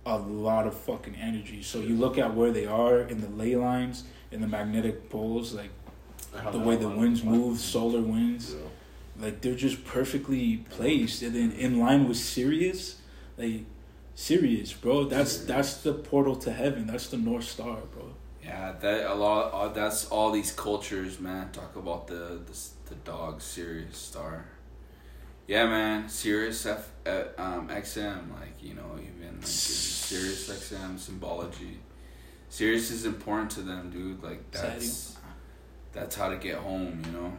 [0.05, 1.61] a lot of fucking energy.
[1.63, 5.53] So you look at where they are in the ley lines, in the magnetic poles,
[5.53, 5.69] like
[6.51, 9.23] the way the winds move, solar winds, Yeah.
[9.25, 12.97] like they're just perfectly placed and then in line with Sirius,
[13.37, 13.63] like
[14.19, 15.05] Sirius, bro.
[15.05, 16.87] That's that's the portal to heaven.
[16.87, 18.11] That's the North Star, bro.
[18.43, 19.53] Yeah, that a lot.
[19.53, 21.51] Uh, that's all these cultures, man.
[21.53, 22.57] Talk about the the,
[22.89, 24.45] the dog Sirius star.
[25.47, 26.09] Yeah, man.
[26.09, 31.79] Sirius F, uh, um, XM, like you know, even like Sirius XM symbology.
[32.49, 34.21] Sirius is important to them, dude.
[34.21, 35.15] Like that's
[35.93, 37.37] that's how to get home, you know.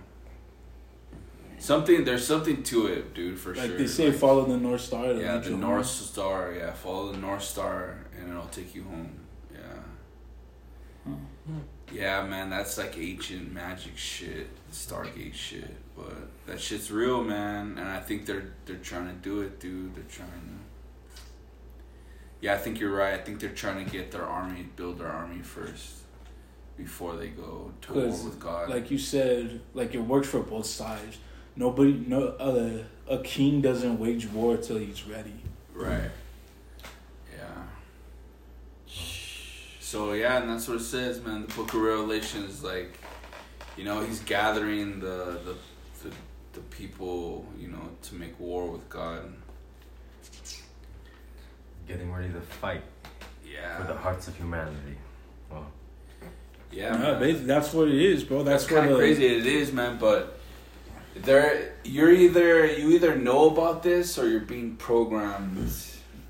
[1.61, 3.79] Something there's something to it, dude, for Like sure.
[3.79, 5.13] they say, Like, follow the North Star.
[5.13, 6.07] yeah, the North home.
[6.07, 6.53] Star.
[6.57, 9.13] Yeah, follow the North Star, and it'll take you home.
[9.53, 9.61] Yeah.
[11.07, 11.15] Huh.
[11.93, 15.77] Yeah, man, that's like ancient magic shit, Stargate shit.
[15.97, 19.95] But that shit's real, man, and I think they're they're trying to do it, dude.
[19.95, 21.17] They're trying to.
[22.41, 23.13] Yeah, I think you're right.
[23.15, 25.97] I think they're trying to get their army, build their army first,
[26.79, 28.71] before they go to war with God.
[28.71, 31.19] Like you said, like it works for both sides.
[31.61, 32.71] Nobody, no, uh,
[33.07, 35.35] a king doesn't wage war till he's ready.
[35.75, 36.11] Right.
[37.37, 37.65] Yeah.
[39.79, 41.43] So yeah, and that's what it says, man.
[41.47, 42.99] The Book of Revelation is like,
[43.77, 45.55] you know, he's gathering the the
[46.03, 46.15] the,
[46.55, 49.31] the people, you know, to make war with God.
[51.87, 52.85] Getting ready to fight
[53.45, 53.77] Yeah.
[53.77, 54.97] for the hearts of humanity.
[55.51, 55.67] Well,
[56.73, 56.97] Yeah.
[56.97, 57.47] Yeah, man.
[57.47, 58.45] that's what it is, bro.
[58.45, 59.27] That's, That's, what kind of crazy.
[59.27, 59.99] It is, man.
[59.99, 60.40] But
[61.15, 65.69] there, you're either you either know about this or you're being programmed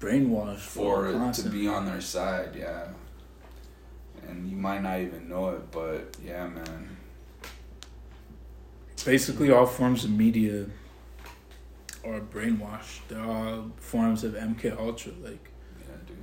[0.01, 2.89] brainwashed for it to be on their side, yeah.
[4.27, 6.97] And you might not even know it, but yeah, man.
[9.05, 10.67] Basically, all forms of media
[12.05, 13.01] are brainwashed.
[13.09, 15.13] They're all forms of MK Ultra.
[15.23, 16.17] Like Yeah, dude.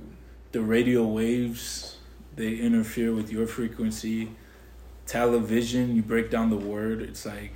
[0.52, 1.98] the radio waves,
[2.34, 4.30] they interfere with your frequency.
[5.06, 7.00] Television, you break down the word.
[7.00, 7.54] It's like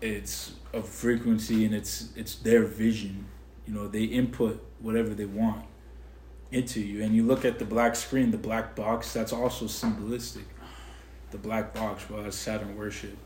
[0.00, 3.26] it's a frequency, and it's it's their vision.
[3.66, 5.64] You know, they input whatever they want
[6.50, 9.12] into you, and you look at the black screen, the black box.
[9.12, 10.44] That's also symbolistic.
[11.30, 13.16] The black box, bro, that's Saturn worship.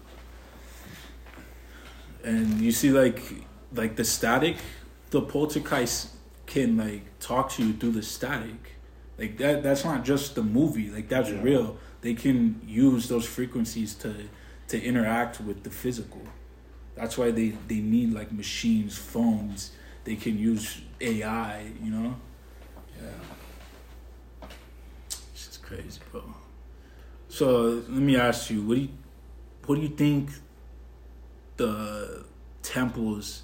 [2.24, 3.22] And you see, like,
[3.72, 4.56] like the static,
[5.11, 6.11] the poltergeist
[6.46, 8.76] can like talk to you through the static.
[9.18, 9.62] Like that.
[9.62, 10.90] That's not just the movie.
[10.90, 11.42] Like that's Yeah.
[11.42, 11.76] real.
[12.00, 14.14] They can use those frequencies to
[14.68, 16.22] to interact with the physical.
[16.94, 19.72] That's why they they need like machines, phones.
[20.05, 21.72] They can use AI.
[21.83, 22.16] You know.
[23.00, 24.48] Yeah.
[25.35, 26.22] It's crazy, bro.
[27.28, 28.88] So let me ask you, what do you,
[29.66, 30.31] what do you think
[31.57, 32.24] the
[32.62, 33.42] temples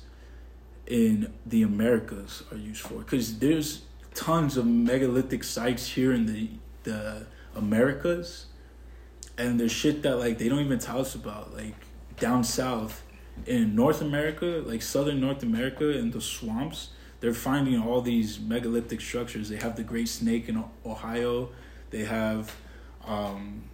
[0.87, 2.99] in the Americas are used for?
[2.99, 3.83] Because there's
[4.15, 6.51] tons of megalithic sites here in the
[6.83, 8.47] the Americas,
[9.37, 11.75] and there's shit that like they don't even tell us about, like
[12.19, 13.03] down south
[13.47, 16.91] in North America, like southern North America, in the swamps.
[17.21, 19.49] They're finding all these megalithic structures.
[19.49, 21.51] They have the Great Snake in Ohio.
[21.91, 22.55] They have
[23.05, 23.65] um,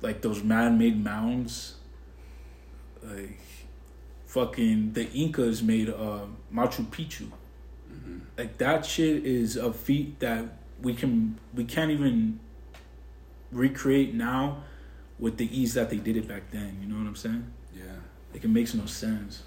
[0.00, 1.74] like those man-made mounds.
[3.02, 3.40] Like
[4.26, 7.30] fucking the Incas made uh, Machu Picchu.
[7.88, 10.44] hmm Like that shit is a feat that
[10.80, 12.38] we can we can't even
[13.50, 14.62] recreate now
[15.18, 16.78] with the ease that they did it back then.
[16.80, 17.52] You know what I'm saying?
[18.28, 18.34] Yeah.
[18.34, 19.42] Like it makes no sense.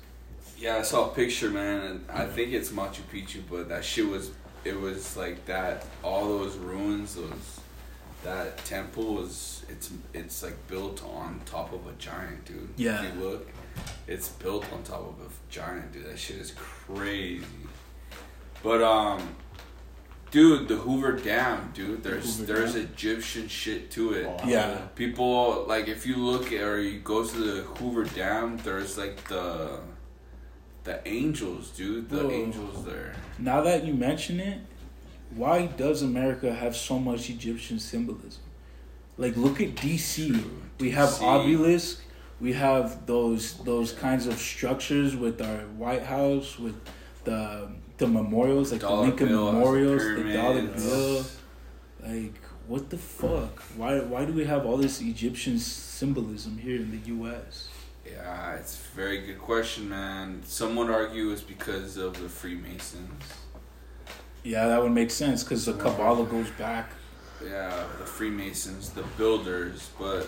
[0.58, 4.08] Yeah, I saw a picture, man, and I think it's Machu Picchu, but that shit
[4.08, 4.32] was
[4.64, 7.60] it was like that all those ruins, those
[8.24, 12.70] that temple was it's it's like built on top of a giant, dude.
[12.78, 13.04] Yeah.
[13.04, 13.50] If you look,
[14.08, 16.06] it's built on top of a giant, dude.
[16.06, 17.44] That shit is crazy.
[18.62, 19.36] But um
[20.32, 22.84] dude, the Hoover Dam, dude, there's Hoover there's Dam?
[22.84, 24.28] Egyptian shit to it.
[24.28, 24.40] Wow.
[24.46, 24.78] Yeah.
[24.96, 29.24] People like if you look at, or you go to the Hoover Dam, there's like
[29.28, 29.80] the
[30.84, 32.10] the angels, dude.
[32.10, 32.32] The Whoa.
[32.32, 33.14] angels there.
[33.38, 34.62] Now that you mention it,
[35.36, 38.42] why does America have so much Egyptian symbolism?
[39.18, 40.44] Like, look at DC.
[40.80, 41.22] We have DC.
[41.22, 42.02] obelisk.
[42.40, 46.76] We have those those kinds of structures with our White House, with
[47.24, 47.70] the
[48.02, 51.26] the memorials, like Dollar the Lincoln bill has the memorials, the dollar bill.
[52.04, 52.38] Like,
[52.68, 53.62] what the fuck?
[53.78, 57.70] Why why do we have all this Egyptian symbolism here in the U.S.?
[58.06, 60.42] Yeah, it's a very good question, man.
[60.44, 63.24] Some would argue it's because of the Freemasons.
[64.44, 66.90] Yeah, that would make sense because the Kabbalah goes back.
[67.44, 70.28] Yeah, the Freemasons, the builders, but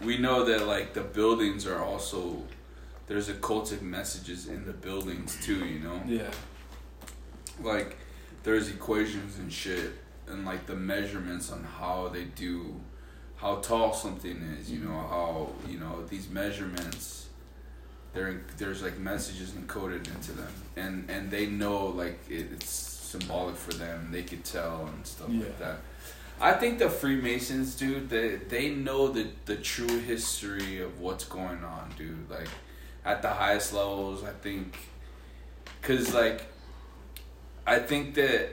[0.00, 2.44] we know that like the buildings are also
[3.06, 6.00] there's occultic messages in the buildings too, you know?
[6.06, 6.30] Yeah,
[7.62, 7.96] Like
[8.42, 9.92] there's equations and shit
[10.28, 12.80] and like the measurements on how they do
[13.36, 17.26] how tall something is, you know, how, you know, these measurements
[18.14, 20.52] there there's like messages encoded into them.
[20.76, 24.08] And and they know like it, it's symbolic for them.
[24.10, 25.40] They could tell and stuff Yeah.
[25.40, 25.76] like that.
[26.40, 31.62] I think the freemasons dude they they know the the true history of what's going
[31.64, 32.28] on dude.
[32.30, 32.48] Like
[33.06, 34.76] at the highest levels i think
[35.80, 36.46] because like
[37.66, 38.50] i think that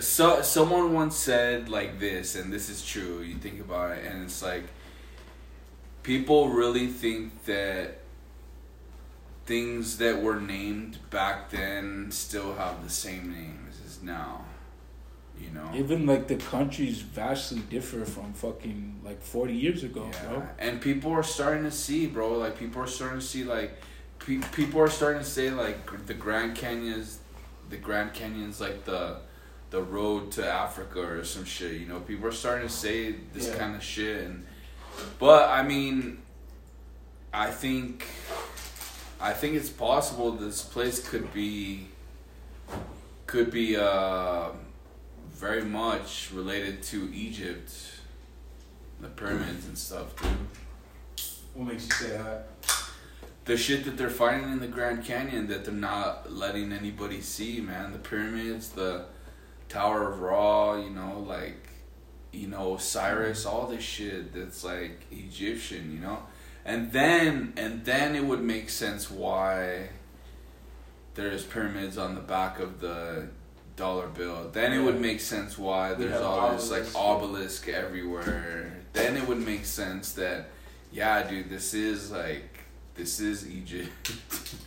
[0.00, 4.22] so someone once said like this and this is true you think about it and
[4.24, 4.64] it's like
[6.02, 7.98] people really think that
[9.48, 14.44] things that were named back then still have the same names as now.
[15.40, 15.70] You know?
[15.74, 20.26] even like the countries vastly differ from fucking like forty years ago, yeah.
[20.26, 20.48] bro.
[20.58, 22.38] And people are starting to see, bro.
[22.38, 23.72] Like people are starting to see, like
[24.18, 27.18] pe- people are starting to say, like the Grand Canyon's,
[27.70, 29.18] the Grand Canyon's like the,
[29.70, 31.72] the road to Africa or some shit.
[31.80, 33.56] You know, people are starting to say this Yeah.
[33.56, 34.46] kind of shit, and
[35.18, 36.18] but I mean,
[37.32, 38.06] I think,
[39.20, 41.88] I think it's possible this place could be,
[43.26, 44.48] could be uh,
[45.38, 47.70] very much related to Egypt
[49.00, 50.32] the pyramids and stuff, dude.
[51.54, 52.48] What makes you say that?
[53.44, 57.60] The shit that they're finding in the Grand Canyon that they're not letting anybody see,
[57.60, 57.92] man.
[57.92, 59.04] The pyramids, the
[59.68, 61.68] Tower of Ra, you know, like,
[62.32, 66.24] you know, Cyrus, all this shit that's like Egyptian, you know?
[66.64, 69.90] And then, and then it would make sense why
[71.14, 73.28] there's pyramids on the back of the
[73.78, 74.50] dollar bill.
[74.52, 76.96] Then it would make sense why there's all this like obelisk.
[76.96, 78.72] obelisk everywhere.
[78.92, 80.50] Then it would make sense that
[80.92, 82.64] yeah, dude, this is like
[82.94, 83.90] this is Egypt.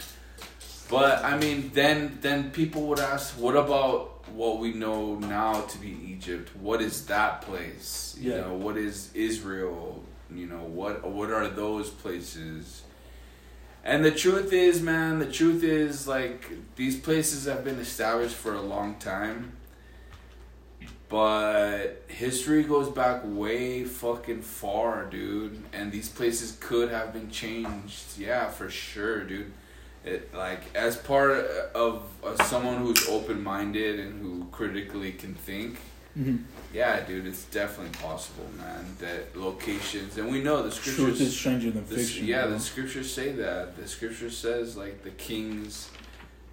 [0.89, 5.77] but I mean, then then people would ask, what about what we know now to
[5.77, 6.55] be Egypt?
[6.55, 8.15] What is that place?
[8.19, 8.41] You Yeah.
[8.41, 10.03] know, what is Israel?
[10.33, 12.83] You know, what what are those places?
[13.83, 18.53] And the truth is, man, the truth is like these places have been established for
[18.53, 19.53] a long time.
[21.09, 25.61] But history goes back way fucking far, dude.
[25.73, 28.17] And these places could have been changed.
[28.17, 29.51] Yeah, for sure, dude.
[30.05, 31.31] It like as part
[31.75, 32.03] of,
[32.45, 35.79] someone who's open minded and who critically can think.
[36.17, 36.37] Mm-hmm.
[36.73, 38.85] Yeah, dude, it's definitely possible, man.
[38.99, 40.95] That locations and we know the scriptures.
[41.05, 42.25] Truth is stranger than The, fiction.
[42.27, 42.53] yeah, bro.
[42.53, 43.77] the scriptures say that.
[43.77, 45.89] The scripture says like the kings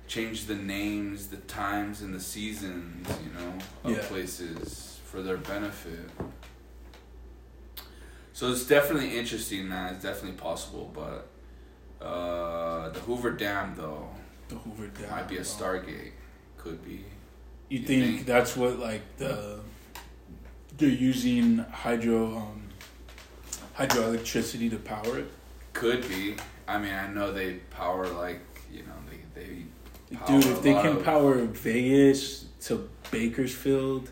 [0.07, 4.07] change the names, the times, and the seasons, you know, of Yeah.
[4.07, 6.09] places for their benefit.
[8.33, 9.95] So it's definitely interesting, man.
[9.95, 11.29] It's definitely possible, but
[12.05, 14.09] uh, the Hoover Dam though
[14.49, 15.11] the Hoover Dam.
[15.11, 15.47] might be a bro.
[15.49, 16.13] Stargate.
[16.57, 17.05] Could be.
[17.69, 18.27] You You think, think?
[18.27, 19.61] that's what like the
[20.79, 22.63] they're using hydro um
[23.77, 25.31] hydroelectricity to power it?
[25.73, 26.37] Could be.
[26.67, 28.41] I mean, I know they power like
[28.73, 29.49] you know they they.
[30.11, 34.11] Dude, Power if they lot can of- power Vegas to Bakersfield,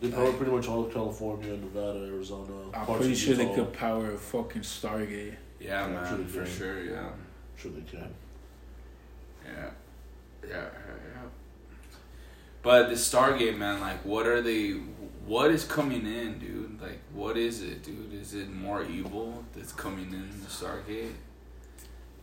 [0.00, 2.52] They power pretty much all of California, Nevada, Arizona.
[2.74, 5.36] I'm parts pretty of sure they could power a fucking Stargate.
[5.60, 6.52] Yeah, Yeah, man, sure for can.
[6.58, 6.84] sure.
[6.84, 7.08] Yeah.
[7.56, 8.12] Sure they can.
[9.44, 9.70] Yeah.
[10.42, 10.60] Yeah, yeah,
[11.14, 11.28] yeah.
[12.62, 14.72] But the Stargate, man, like, what are they?
[15.26, 16.80] What is coming in, dude?
[16.80, 18.12] Like, what is it, dude?
[18.14, 21.12] Is it more evil that's coming in the Stargate?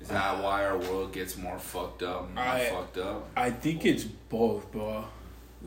[0.02, 3.30] Is that why our world gets more fucked up, more I- fucked up?
[3.36, 5.06] I think it's both, bro.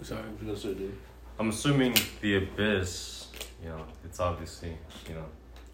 [0.02, 0.20] Sorry.
[0.22, 0.98] What you gonna dude?
[1.40, 3.28] I'm assuming the abyss,
[3.62, 4.76] you know, it's obviously,
[5.08, 5.24] you know,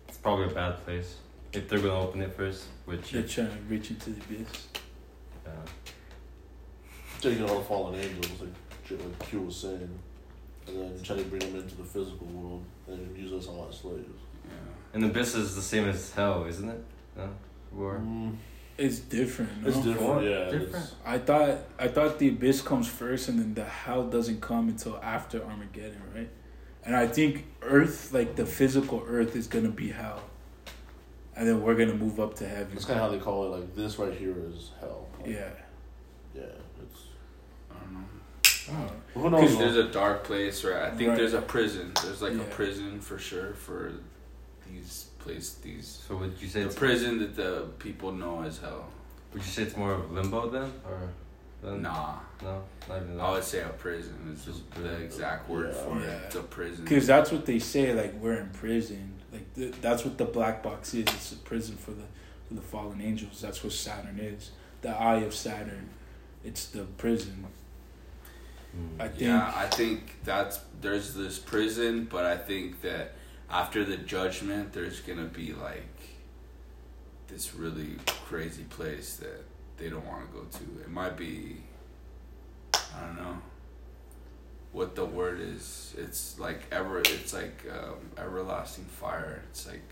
[0.09, 1.16] it's probably a bad place.
[1.53, 4.69] If they're gonna open it first, which They're trying to reach into the abyss.
[5.47, 5.51] uh,
[7.21, 9.89] Taking all the fallen angels, like shit like Q was saying,
[10.66, 13.78] and then try to bring them into the physical world and use us all as
[13.78, 14.20] slaves.
[14.45, 14.51] Yeah.
[14.93, 16.85] and the abyss is the same as hell, isn't it?
[17.16, 17.28] No,
[17.78, 18.37] or Mm,
[18.76, 19.51] It's different.
[19.66, 20.24] It's different.
[20.24, 20.62] Yeah, Different?
[20.68, 24.68] it's- I thought I thought the abyss comes first, and then the hell doesn't come
[24.68, 26.28] until after Armageddon, right?
[26.85, 30.20] And I think Earth, like the physical Earth, is gonna be hell,
[31.37, 32.72] and then we're gonna move up to heaven.
[32.74, 33.49] That's kind of how they call it.
[33.59, 35.07] Like this right here is hell.
[35.20, 35.51] Like, Yeah.
[36.35, 36.43] Yeah.
[38.67, 38.69] It's.
[38.69, 38.93] I don't know.
[39.23, 39.51] Who knows?
[39.51, 40.83] Cause There's a dark place, right?
[40.83, 41.19] I think Right.
[41.19, 41.93] there's a prison.
[42.03, 42.41] There's like Yeah.
[42.43, 43.93] a prison for sure for
[44.71, 48.59] these place these So would you say the it's prison that the people know as
[48.59, 48.89] hell.
[49.33, 51.09] Would you say it's more of limbo then, or
[51.62, 51.83] then?
[51.83, 55.83] Nah, No, not even I would say a prison It's just the exact word Yeah.
[55.83, 56.07] for Yeah.
[56.11, 56.23] it.
[56.27, 56.85] It's a prison.
[56.85, 57.95] Because that's what they say.
[57.95, 59.15] Like we're in prison.
[59.33, 61.03] Like th- that's what the black box is.
[61.03, 62.05] It's a prison for the
[62.49, 63.41] for the fallen angels.
[63.41, 64.51] That's what Saturn is.
[64.83, 65.89] The eye of Saturn.
[66.45, 67.47] It's the prison.
[68.99, 69.20] I think.
[69.20, 73.14] Yeah, I think that's there's this prison, but I think that
[73.51, 75.83] after the judgment, there's gonna be like
[77.29, 79.45] this really crazy place that
[79.77, 80.81] they don't want to go to.
[80.83, 81.57] It might be,
[82.75, 83.39] I don't know,
[84.72, 85.95] what the word is.
[85.99, 87.01] It's like ever.
[87.01, 89.43] It's like um, everlasting fire.
[89.51, 89.83] It's like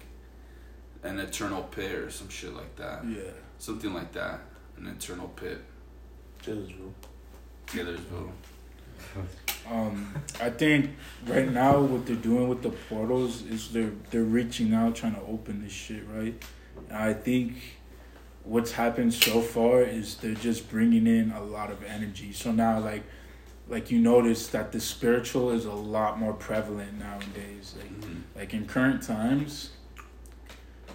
[1.02, 3.04] an eternal pit or some shit like that.
[3.04, 3.30] Yeah.
[3.58, 4.40] Something like that.
[4.76, 5.62] An eternal pit.
[6.42, 6.94] Taylorsville.
[7.66, 8.32] Taylorsville.
[9.70, 10.90] Um, I think
[11.26, 15.22] right now what they're doing with the portals is they're they're reaching out trying to
[15.22, 16.34] open this shit right.
[16.88, 17.78] And I think
[18.44, 22.32] what's happened so far is they're just bringing in a lot of energy.
[22.32, 23.04] So now like
[23.68, 27.74] like you notice that the spiritual is a lot more prevalent nowadays.
[27.78, 28.22] Like Mhm.
[28.36, 29.70] like in current times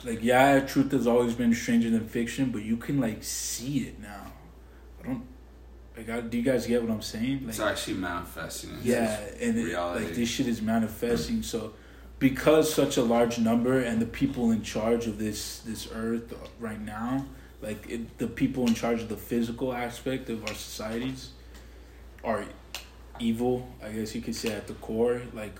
[0.04, 4.00] like yeah truth has always been stranger than fiction but you can like see it
[4.00, 4.32] now
[5.02, 5.24] i don't
[5.98, 7.40] like I, do you guys get what i'm saying?
[7.42, 8.72] Like It's actually manifesting.
[8.76, 11.42] It's yeah and it, like this shit is manifesting.
[11.44, 11.74] So
[12.20, 16.80] because such a large number and the people in charge of this this earth right
[16.82, 17.26] now
[17.62, 21.32] like it, the people in charge of the physical aspect of our societies
[22.24, 22.46] are
[23.20, 25.22] evil i guess you could say at the core.
[25.34, 25.58] Like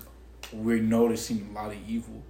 [0.54, 2.24] we're noticing a lot of evil.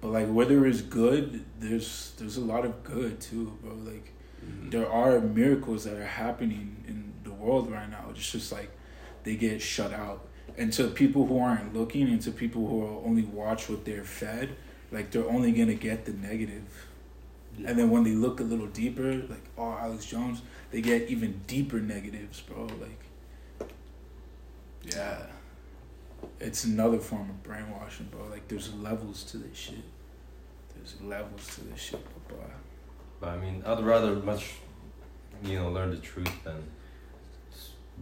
[0.00, 3.72] But like where there is good there's there's a lot of good too bro.
[3.74, 4.10] Like
[4.44, 4.70] Mhm.
[4.72, 8.06] there are miracles that are happening in world right now.
[8.10, 8.70] It's just like
[9.24, 10.26] they get shut out.
[10.56, 14.04] And to people who aren't looking and to people who are only watch what they're
[14.04, 14.50] fed,
[14.92, 16.86] like they're only gonna get the negative.
[17.58, 17.70] Yeah.
[17.70, 21.40] And then when they look a little deeper, like oh Alex Jones, they get even
[21.46, 22.66] deeper negatives, bro.
[22.66, 23.70] Like
[24.82, 25.26] yeah.
[26.40, 28.26] It's another form of brainwashing, bro.
[28.30, 29.84] Like there's levels to this shit.
[30.74, 32.38] There's levels to this shit, bro.
[33.20, 34.54] But I mean, I'd rather much,
[35.42, 36.62] you know, learn the truth than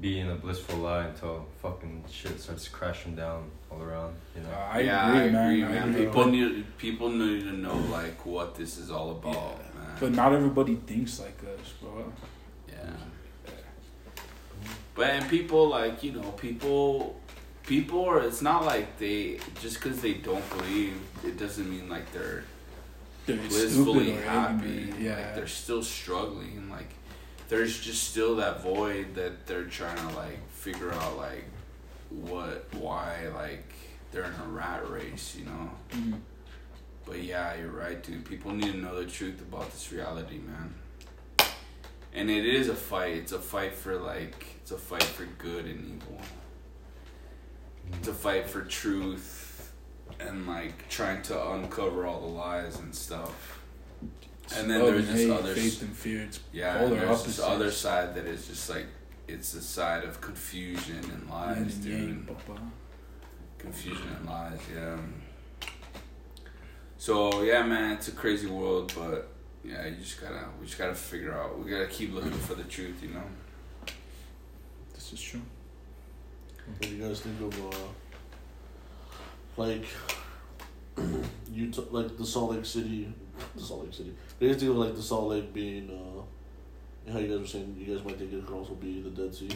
[0.00, 4.14] be in a blissful lie until fucking shit starts crashing down all around.
[4.34, 4.48] You know.
[4.50, 5.50] I yeah, agree, I man.
[5.50, 5.88] agree, I man.
[5.90, 6.06] agree.
[6.06, 9.34] People need people need to know like what this is all about,
[9.74, 9.80] Yeah.
[9.80, 9.96] man.
[10.00, 12.12] But not everybody thinks like us, bro.
[12.68, 12.90] yeah.
[14.94, 17.18] But and people like you know people,
[17.66, 18.20] people are.
[18.22, 22.44] It's not like they just because they don't believe it doesn't mean like they're
[23.26, 24.92] They're blissfully happy.
[24.98, 25.16] Yeah.
[25.16, 26.68] Like they're still struggling.
[26.70, 26.90] Like
[27.52, 31.44] there's just still that void that they're trying to like figure out like
[32.08, 33.74] what why like
[34.10, 35.70] they're in a rat race, you know.
[35.90, 36.20] Mhm.
[37.04, 38.24] But yeah, you're right, dude.
[38.24, 40.72] People need to know the truth about this reality, man.
[42.14, 43.16] And it is a fight.
[43.16, 46.20] It's a fight for like it's a fight for good and evil.
[47.98, 49.74] It's a fight for truth
[50.18, 53.61] and like trying to uncover all the lies and stuff.
[54.58, 56.22] And then there's and this hate, other faith and fear.
[56.22, 57.36] It's yeah, polar and there's opposites.
[57.36, 58.86] this other side that is just like
[59.28, 61.92] it's the side of confusion and lies, and dude.
[61.92, 62.60] yang, papa.
[63.58, 64.96] Confusion and lies, yeah.
[66.98, 69.32] So yeah, man, it's a crazy world, but
[69.64, 71.58] yeah, you just gotta we just gotta figure out.
[71.58, 73.24] We gotta keep looking for the truth, you know.
[74.94, 75.42] This is true.
[76.66, 77.76] What do you guys think of uh,
[79.56, 79.84] like
[81.52, 83.21] Utah, like the Salt Lake City, the
[83.58, 84.14] Salt Lake City?
[84.38, 87.40] They do you guys think of like the Salt Lake being, uh, how you guys
[87.40, 89.50] were saying you guys might think it could also be the Dead Sea?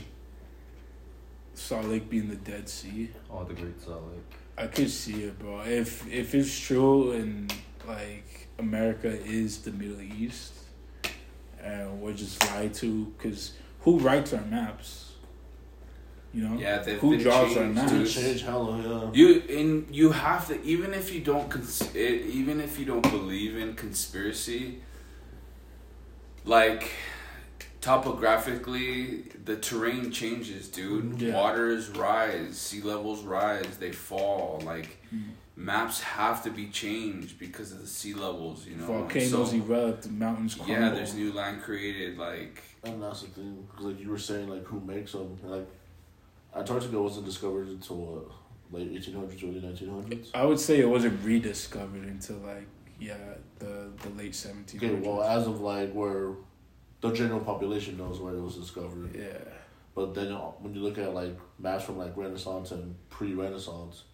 [1.55, 3.11] Salt Lake being the Dead Sea.
[3.31, 4.39] Oh, the Great Salt Lake.
[4.59, 5.61] I could see it, bro.
[5.61, 7.53] If if it's true and
[7.87, 10.55] like America is the Middle East,
[11.63, 15.06] and we're just lied to, because who writes our maps?
[16.37, 17.93] You know, Yeah, they've who been draws our changed, maps?
[17.93, 18.09] To dude.
[18.11, 19.11] change hella, yeah.
[19.19, 19.29] You
[19.59, 23.57] and you have to even if you don't cons- it, even if you don't believe
[23.57, 24.65] in conspiracy,
[26.45, 26.93] like
[27.81, 31.21] topographically the terrain changes, dude.
[31.23, 31.35] Yeah.
[31.35, 34.61] Waters rise, sea levels rise, they fall.
[34.65, 35.31] Like Mm.
[35.57, 38.87] maps have to be changed because of the sea levels, you know.
[38.87, 40.75] Volcanoes so- erupt, mountains crumble.
[40.75, 42.19] yeah, there's new land created.
[42.19, 45.39] Like And that's the thing, because like you were saying, like who makes them?
[45.45, 45.67] Like
[46.57, 48.31] Antarctica wasn't discovered until what,
[48.73, 50.31] late eighteen hundreds, early nineteen hundreds.
[50.35, 52.67] I would say it wasn't rediscovered until like
[52.99, 53.17] yeah
[53.59, 54.77] the the late 1700s.
[54.77, 56.33] Okay, well, as of like where
[57.01, 59.39] the general population knows where it was discovered, yeah.
[59.95, 64.05] but then uh, when you look at like maps from like Renaissance and pre-Renaissance,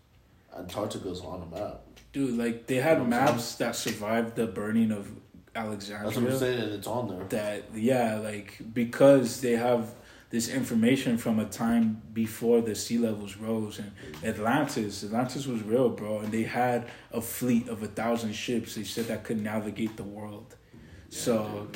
[0.56, 1.80] Antarctica's on the map.
[2.12, 5.08] Dude, like they had You know maps that survived the burning of
[5.54, 6.10] Alexandria.
[6.10, 7.24] That's what I'm saying, and it's on there.
[7.28, 9.94] That yeah, like because they have
[10.32, 13.92] this information from a time before the sea levels rose and
[14.24, 18.74] Atlantis, Atlantis was real, bro, and they had a fleet of a thousand ships.
[18.74, 20.56] They said that could navigate the world.
[21.10, 21.68] so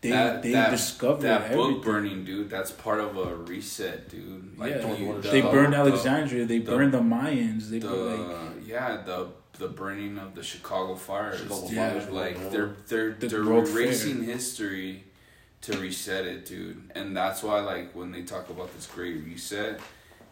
[0.00, 1.74] they that, they that, discovered that everything.
[1.74, 2.48] book burning, dude.
[2.48, 4.56] That's part of a reset, dude.
[4.56, 6.44] Like yeah, you- they the- burned the- Alexandria.
[6.46, 7.68] They the- burned the Mayans.
[7.70, 9.26] They the were like yeah the
[9.58, 11.40] the burning of the Chicago fires.
[11.40, 11.90] Chicago Yeah.
[11.90, 13.80] fires, like they're they're The they're World Fair.
[13.82, 15.02] erasing history
[15.62, 16.90] to reset it, dude.
[16.94, 19.80] And that's why like when they talk about this great reset,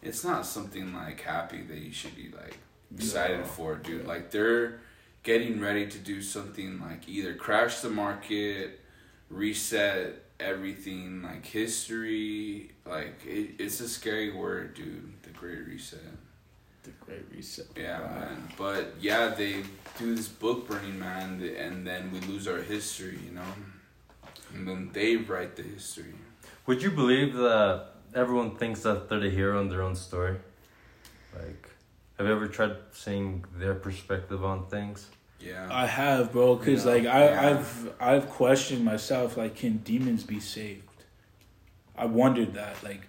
[0.02, 2.58] it's not something like happy that you should be like
[2.94, 3.44] excited No.
[3.44, 4.06] for, dude.
[4.06, 4.80] Like they're
[5.22, 8.80] getting ready to do something like either crash the market,
[9.28, 12.70] reset everything, like history.
[12.84, 15.12] Like it, it's a scary word, dude.
[15.22, 16.00] The great reset.
[16.84, 17.66] the Great Reset.
[17.76, 18.14] Yeah, Wow.
[18.20, 18.48] man.
[18.56, 19.64] But yeah, they
[19.98, 23.42] do this book burning, man, and then we lose our history, you know.
[24.54, 26.14] And then they write the history.
[26.66, 30.36] Would you believe that everyone thinks that they're the hero in their own story?
[31.34, 31.68] Like,
[32.18, 35.08] have you ever tried seeing their perspective on things?
[35.38, 35.68] Yeah.
[35.70, 36.90] I have, bro, because Yeah.
[36.92, 37.48] like I, Yeah.
[37.50, 39.36] I've I've questioned myself.
[39.36, 40.82] Like, can demons be saved?
[41.96, 42.82] I wondered that.
[42.82, 43.02] Like,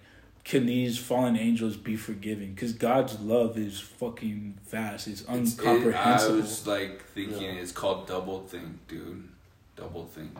[0.44, 2.52] can these fallen angels be forgiven?
[2.54, 5.08] Because God's love is fucking vast.
[5.08, 7.62] It's It's- it- I was like thinking Yeah.
[7.62, 9.28] it's called double think, dude.
[9.76, 10.36] Double think.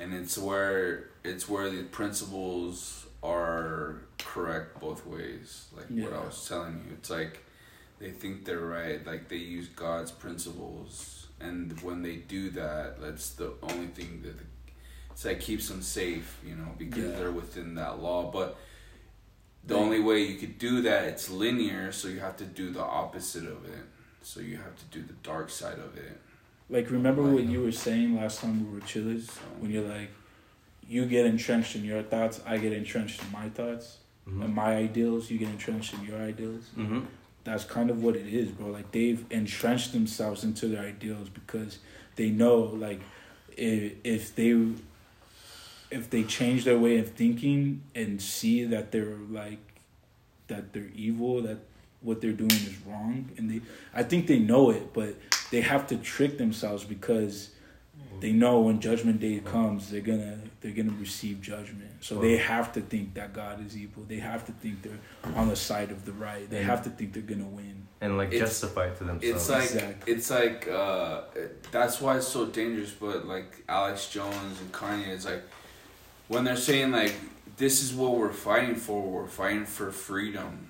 [0.00, 5.66] And it's where it's where the principles are correct both ways.
[5.76, 6.94] Like what I was telling you.
[6.94, 7.44] It's like
[7.98, 13.30] they think they're right, like they use God's principles and when they do that, that's
[13.30, 14.34] the only thing that
[15.10, 17.18] it's like keeps them safe, you know, because Yeah.
[17.18, 18.30] they're within that law.
[18.30, 18.58] But
[19.64, 19.80] the Right.
[19.82, 23.44] only way you could do that, it's linear, so you have to do the opposite
[23.44, 23.84] of it.
[24.22, 26.20] So you have to do the dark side of it.
[26.70, 30.10] Like, remember what you were saying last time we were chillers When you're like,
[30.88, 33.96] you get entrenched in your thoughts, I get entrenched in my thoughts,
[34.28, 34.42] Mm-hmm.
[34.42, 35.30] and my ideals.
[35.30, 36.64] You get entrenched in your ideals.
[36.76, 37.00] mm-hmm.
[37.42, 38.66] that's kind of what it is, bro.
[38.68, 41.78] Like they've entrenched themselves into their ideals because
[42.16, 42.56] they know,
[42.86, 43.00] like,
[43.56, 44.50] if if they
[45.90, 49.58] if they change their way of thinking and see that they're like
[50.48, 51.58] that they're evil, that
[52.02, 53.60] what they're doing is wrong, and they,
[53.94, 55.14] I think they know it, but
[55.50, 57.50] they have to trick themselves because
[58.20, 61.90] they know when judgment day comes, they're gonna they're gonna receive judgment.
[62.00, 64.02] So they have to think that God is evil.
[64.06, 64.98] They have to think they're
[65.34, 66.48] on the side of the right.
[66.48, 67.86] They have to think they're gonna win.
[68.02, 69.24] And like It's- justify it to themselves.
[69.24, 70.12] it's like Exactly.
[70.14, 71.20] it's like uh,
[71.70, 72.90] that's why it's so dangerous.
[72.92, 75.42] But like Alex Jones and Kanye, it's like
[76.28, 77.14] when they're saying like
[77.56, 79.02] this is what we're fighting for.
[79.02, 80.69] We're fighting for freedom,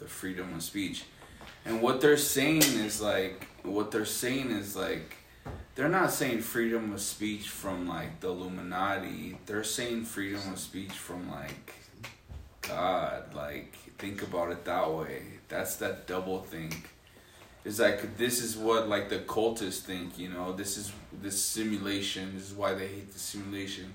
[0.00, 1.04] the freedom of speech,
[1.64, 5.16] and what they're saying is like what they're saying is like
[5.74, 9.38] they're not saying freedom of speech from like the Illuminati.
[9.46, 11.74] They're saying freedom of speech from like
[12.62, 13.34] God.
[13.34, 15.22] Like think about it that way.
[15.48, 16.90] That's that double think.
[17.64, 20.52] It's like this is what like the cultists think, you know.
[20.52, 20.92] This is
[21.22, 22.34] this simulation.
[22.34, 23.94] This is why they hate the simulation.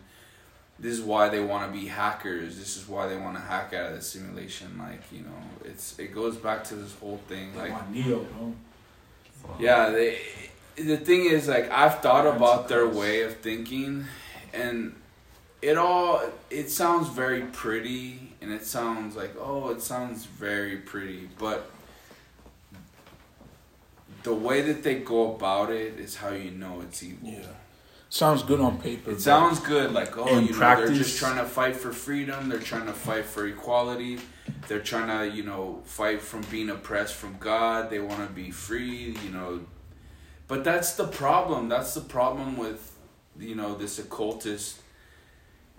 [0.77, 2.57] This is why they want to be hackers.
[2.57, 4.77] This is why they want to hack out of the simulation.
[4.77, 7.55] Like you know, it's it goes back to this whole thing.
[7.55, 8.53] Like on Neo, bro.
[9.59, 10.19] yeah, they.
[10.77, 14.03] The thing is, like, I've thought about their way of thinking,
[14.53, 14.93] and
[15.61, 21.29] it all it sounds very pretty, and it sounds like oh, it sounds very pretty,
[21.39, 21.71] but
[24.23, 27.29] the way that they go about it is how you know it's evil.
[27.29, 27.45] Yeah.
[28.15, 29.11] Sounds good on paper.
[29.11, 32.47] It sounds good, like oh, you know, they're practice- just trying to fight for freedom.
[32.47, 34.19] They're trying to fight for equality.
[34.69, 37.89] They're trying to, you know, fight from being oppressed from God.
[37.89, 39.65] They want to be free, you know.
[40.47, 41.67] But that's the problem.
[41.67, 42.97] That's the problem with,
[43.37, 44.79] you know, this occultist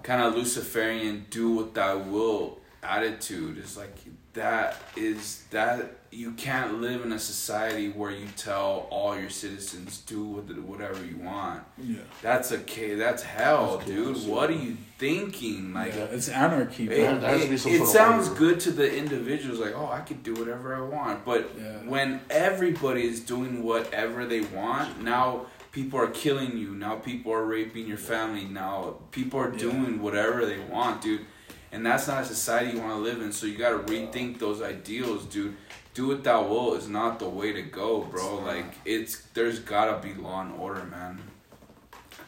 [0.03, 3.97] kind of Luciferian do what thou will attitude is like
[4.35, 9.99] that is that you can't live in a society where you tell all your citizens
[9.99, 11.63] do whatever you want.
[11.79, 11.99] Yeah.
[12.23, 12.95] That's okay.
[12.95, 14.15] That's hell, That's dude.
[14.15, 15.73] chaos, what are you thinking?
[15.75, 16.85] Like yeah, it's anarchy.
[16.85, 16.97] it, Bro.
[16.97, 18.39] There- there has to be it- it sounds order.
[18.41, 21.25] good to the individuals, like, oh, I could do whatever I want.
[21.25, 21.79] But Yeah.
[21.89, 26.69] when everybody is doing whatever they want, now people are killing you.
[26.75, 28.45] Now people are raping your family.
[28.45, 29.59] Now people are Yeah.
[29.59, 31.27] doing whatever they want, dude.
[31.73, 33.33] And that's not a society you want to live in.
[33.33, 35.57] So you got to rethink those ideals, dude.
[35.97, 38.41] Do what thou will is not the way to go, bro.
[38.41, 41.23] Like it's there's gotta be law and order, man.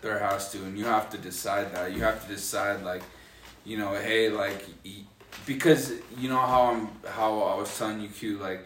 [0.00, 1.92] There has to, and you have to decide that.
[1.92, 3.02] You have to decide, like,
[3.64, 4.64] you know, hey, like,
[5.44, 8.60] because you know how I'm, how I was telling you, Q, like,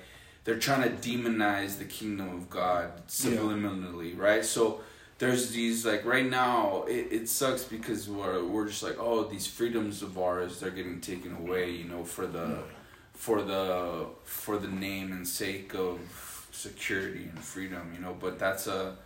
[0.45, 4.45] they're trying to demonize the kingdom of God subliminally, right?
[4.45, 4.83] So
[5.19, 9.47] there's these like right now, it, it sucks because we're we're just like, oh, these
[9.47, 12.59] freedoms of ours, they're getting taken away, you know, for the
[13.23, 16.01] for the for the name and sake of
[16.51, 18.17] security and freedom, you know.
[18.25, 18.97] But that's a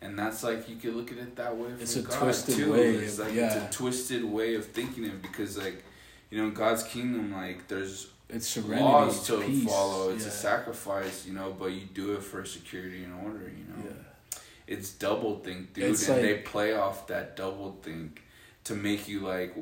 [0.00, 1.70] and that's like you could look at it that way.
[1.80, 2.72] It's a God twisted too.
[2.72, 3.46] way It's like yeah.
[3.46, 5.82] it's a twisted way of thinking it because like
[6.30, 8.82] you know in God's kingdom like there's It's serenity.
[8.84, 9.64] laws to peace.
[9.68, 10.10] follow.
[10.14, 10.28] It's yeah.
[10.28, 13.82] a sacrifice, you know, but you do it for security and order, you know.
[13.84, 14.38] Yeah.
[14.74, 18.22] It's double think, dude, It's and like- they play off that double think
[18.68, 19.52] to make you like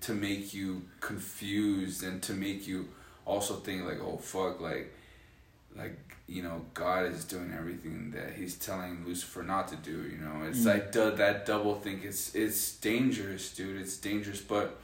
[0.00, 2.88] to make you confused and to make you
[3.26, 4.92] also think like, oh fuck, like
[5.76, 10.02] like you know, God is doing everything that He's telling Lucifer not to do.
[10.12, 10.66] You know, it's Mm.
[10.66, 12.04] like du- that double think.
[12.04, 13.80] It's it's dangerous, dude.
[13.80, 14.78] It's dangerous, but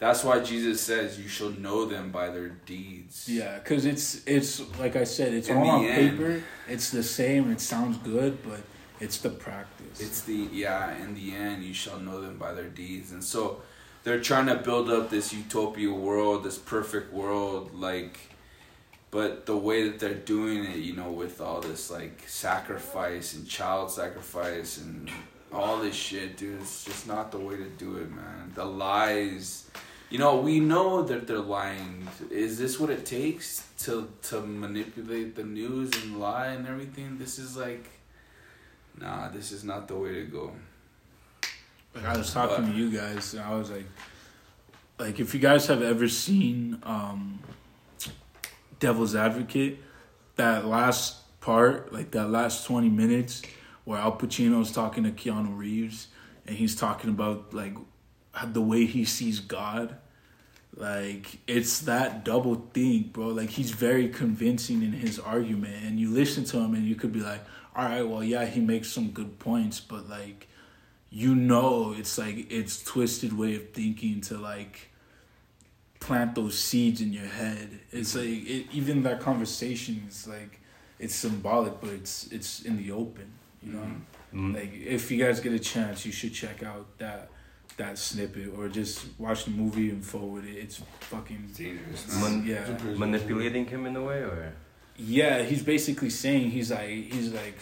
[0.00, 3.28] that's why Jesus says you shall know them by their deeds.
[3.28, 6.42] Yeah, because it's it's like I said, it's In all on end- paper.
[6.68, 7.50] It's the same.
[7.50, 8.60] It sounds good, but
[9.00, 10.00] it's the practice.
[10.00, 10.96] It's the yeah.
[11.02, 13.62] In the end, you shall know them by their deeds, and so
[14.04, 18.18] they're trying to build up this utopia world, this perfect world, like.
[19.10, 23.48] But the way that they're doing it, you know, with all this like sacrifice and
[23.48, 25.10] child sacrifice and
[25.50, 28.52] all this shit, dude, it's just not the way to do it, man.
[28.54, 29.70] The lies,
[30.10, 32.06] you know, we know that they're lying.
[32.30, 37.18] Is this what it takes to to manipulate the news and lie and everything?
[37.18, 37.88] This is like,
[39.00, 40.52] nah, this is not the way to go.
[41.94, 43.86] Like I was talking to you guys, and I was like,
[44.98, 47.40] like if you guys have ever seen um,
[48.78, 49.78] Devil's Advocate,
[50.36, 53.42] that last part, like that last twenty minutes,
[53.84, 56.08] where Al Pacino's talking to Keanu Reeves,
[56.46, 57.74] and he's talking about like
[58.46, 59.96] the way he sees God.
[60.76, 63.28] Like it's that double think, bro.
[63.28, 67.12] Like he's very convincing in his argument, and you listen to him, and you could
[67.12, 70.46] be like, "All right, well, yeah, he makes some good points, but like,
[71.10, 74.90] you know, it's like it's twisted way of thinking to like
[76.00, 77.80] plant those seeds in your head.
[77.92, 80.60] It's like it, even that conversation is like
[80.98, 83.32] it's symbolic, but it's it's in the open,
[83.62, 83.90] you know.
[84.34, 84.54] Mm.
[84.54, 87.30] Like if you guys get a chance, you should check out that
[87.78, 90.56] that snippet or just watch the movie and forward it.
[90.56, 92.20] It's fucking Dangerous.
[92.20, 92.76] Man- yeah.
[92.96, 94.52] Manipulating him in a way, or
[94.96, 97.56] Yeah, he's basically saying he's like he's like,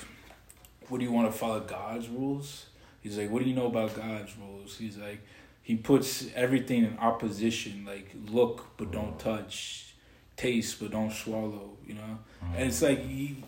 [0.88, 2.65] what do you want to follow God's rules?
[3.06, 4.76] He's like, what do you know about God's rules?
[4.76, 5.20] He's like,
[5.62, 9.22] he puts everything in opposition, like look but don't mm.
[9.22, 9.94] touch,
[10.36, 12.18] taste but don't swallow, you know.
[12.56, 12.88] And it's mm.
[12.88, 13.44] like he,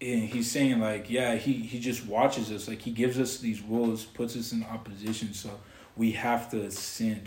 [0.00, 3.62] and he's saying like, yeah, he he just watches us, like he gives us these
[3.62, 5.50] rules, puts us in opposition, so
[5.96, 7.22] we have to sin,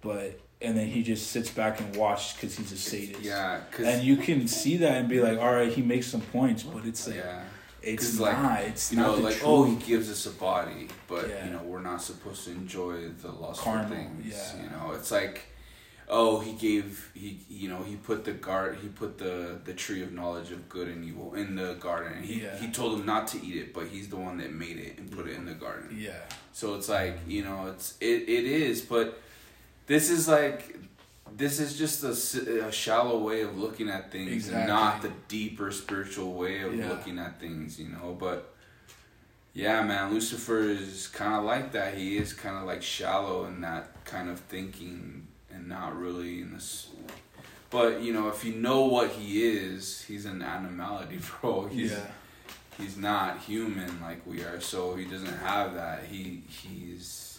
[0.00, 3.20] but and then he just sits back and watches because he's a sadist.
[3.20, 6.62] Yeah, And you can see that and be like, all right, he makes some points,
[6.62, 7.42] but it's like yeah,
[7.82, 8.66] it's like.
[8.68, 9.44] It's you know, the like truth.
[9.46, 11.44] oh, he gives us a body, but Yeah.
[11.46, 14.26] you know we're not supposed to enjoy the lustful Carnal, things.
[14.34, 14.62] yeah.
[14.62, 15.46] You know, it's like
[16.08, 20.02] oh, he gave he you know he put the guard he put the the tree
[20.02, 22.12] of knowledge of good and evil in the garden.
[22.14, 22.56] And he Yeah.
[22.58, 25.10] he told him not to eat it, but he's the one that made it and
[25.10, 25.96] put it in the garden.
[25.98, 26.12] yeah,
[26.52, 29.20] So it's like you know, it's it, it is, but
[29.86, 30.76] this is like
[31.36, 34.60] this is just a shallow way of looking at things, Exactly.
[34.60, 36.88] and not the deeper spiritual way of Yeah.
[36.90, 37.78] looking at things.
[37.80, 38.54] You know, but
[39.54, 41.94] yeah, man, Lucifer is kind of like that.
[41.94, 46.52] He is kind of like shallow in that kind of thinking, and not really in
[46.54, 46.88] this.
[47.70, 51.66] But you know, if you know what he is, he's an animality, bro.
[51.66, 52.06] He's, yeah,
[52.78, 57.31] he's not human like we are so he doesn't have that he he's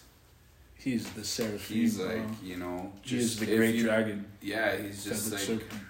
[0.84, 1.76] he's the seraphim.
[1.78, 2.08] he's bro.
[2.08, 4.26] like you know just the if great you- dragon.
[4.42, 5.82] yeah he's just like serpent.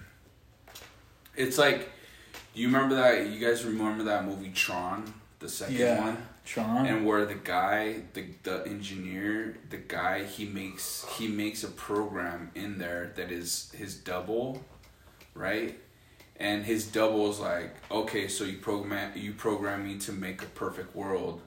[1.36, 1.90] it's like
[2.54, 6.00] do you remember that you guys remember that movie tron the second Yeah.
[6.00, 6.86] one Tron.
[6.86, 12.50] and where the guy the the engineer the guy he makes he makes a program
[12.54, 14.62] in there that is his double
[15.34, 15.78] right
[16.36, 20.46] and his double is like okay so you program you program me to make a
[20.46, 21.40] perfect world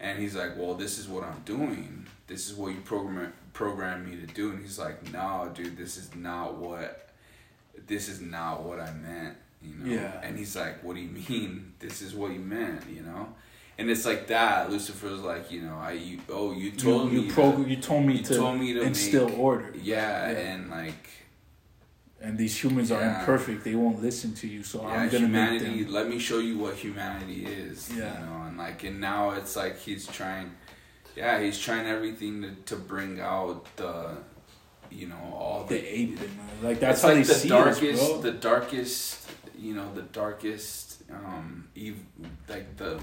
[0.00, 4.04] and he's like well this is what i'm doing this is what you program program
[4.08, 7.08] me to do and he's like no dude this is not what
[7.86, 10.20] this is not what i meant you know Yeah.
[10.22, 13.28] and he's like what do you mean this is what you meant you know
[13.78, 17.22] and it's like that lucifer's like you know i you oh you you told you,
[17.22, 19.72] me prog- to, you told me you to told me to instill make- order.
[19.82, 20.38] yeah, Yeah.
[20.38, 21.04] and like
[22.22, 23.64] And these humans are imperfect.
[23.64, 24.62] They won't listen to you.
[24.62, 25.68] So yeah, I'm gonna humanity.
[25.70, 25.94] make them.
[25.98, 27.88] Let me show you what humanity is.
[27.88, 27.96] Yeah.
[28.12, 30.48] You know, and like, and now it's like he's trying.
[31.16, 34.16] Yeah, he's trying everything to, to bring out the,
[34.90, 35.86] you know, all The the.
[36.00, 36.28] ape, man.
[36.62, 38.20] Like that's how like they the see darkest, us, bro.
[38.20, 41.96] the darkest, you know, the darkest, um, ev-
[42.48, 43.00] like the,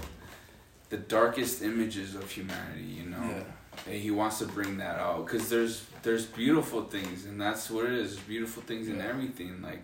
[0.90, 2.82] the darkest images of humanity.
[2.82, 3.92] You know, Yeah.
[3.92, 7.84] and he wants to bring that out because there's there's beautiful things and that's what
[7.84, 9.82] it is there's beautiful things in everything like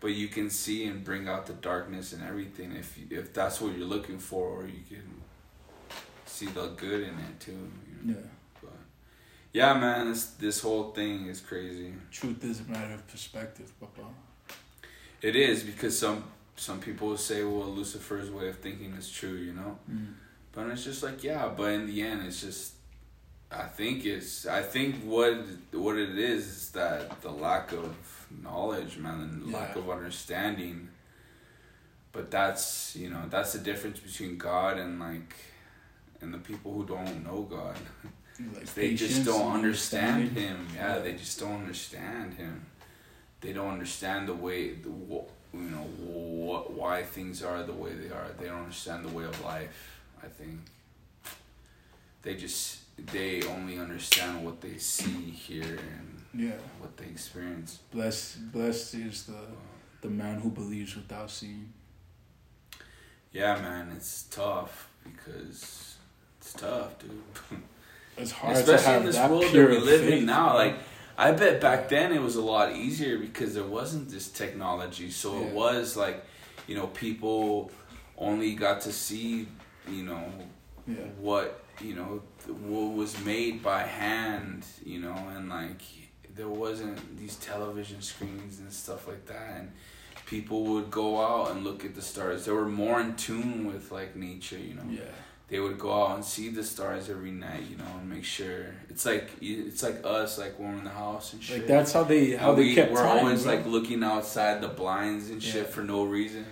[0.00, 3.60] but you can see and bring out the darkness and everything if you, if that's
[3.60, 5.19] what you're looking for or you can
[6.40, 8.18] see the good in it too you know?
[8.18, 8.26] Yeah.
[8.62, 8.78] but
[9.52, 14.06] yeah man this this whole thing is crazy Truth is a matter of perspective, Papa.
[15.28, 16.24] it is because some
[16.56, 20.14] some people say well lucifer's way of thinking is true you know Mm.
[20.52, 22.72] But it's just like yeah, but in the end, it's just
[23.52, 25.34] I think it's I think what
[25.84, 27.94] what it is is that the lack of
[28.42, 30.88] knowledge, man, and lack of understanding.
[32.10, 35.32] But that's you know that's the difference between God and like
[36.20, 37.76] and the people who don't know God.
[38.54, 40.34] Like They just don't understand understanding.
[40.48, 40.66] Him.
[40.74, 41.02] Yeah, Yeah.
[41.02, 42.66] they just don't understand Him.
[43.40, 44.88] They don't understand the way the
[45.52, 48.28] you know what why things are the way they are.
[48.38, 50.00] They don't understand the way of life.
[50.22, 50.60] I think
[52.22, 52.78] they just
[53.12, 56.58] they only understand what they see here and Yeah.
[56.78, 57.78] what they experience.
[57.90, 59.40] Blessed, blessed is the
[60.02, 61.72] the man who believes without seeing.
[63.32, 65.89] Yeah, man, it's tough because
[66.40, 67.60] it's tough, dude.
[68.16, 70.54] It's hard to Especially have in this that world that we live faith, in now.
[70.54, 70.76] Like,
[71.16, 75.10] I bet back then it was a lot easier because there wasn't this technology.
[75.10, 76.24] So it was like,
[76.66, 77.70] you know, people
[78.18, 79.48] only got to see,
[79.88, 80.24] you know,
[80.86, 85.80] yeah, what you know what was made by hand you know and like
[86.34, 89.72] there wasn't these television screens and stuff like that and
[90.26, 93.90] people would go out and look at the stars they were more in tune with
[93.90, 95.02] like nature you know yeah,
[95.50, 98.66] they would go out and see the stars every night you know and make sure
[98.88, 102.30] it's like it's like us like when the house and shit like that's how they
[102.36, 103.18] how and they we, kept we're time.
[103.18, 103.54] always bro.
[103.54, 105.70] like looking outside the blinds and shit Yeah.
[105.74, 106.44] for no reason.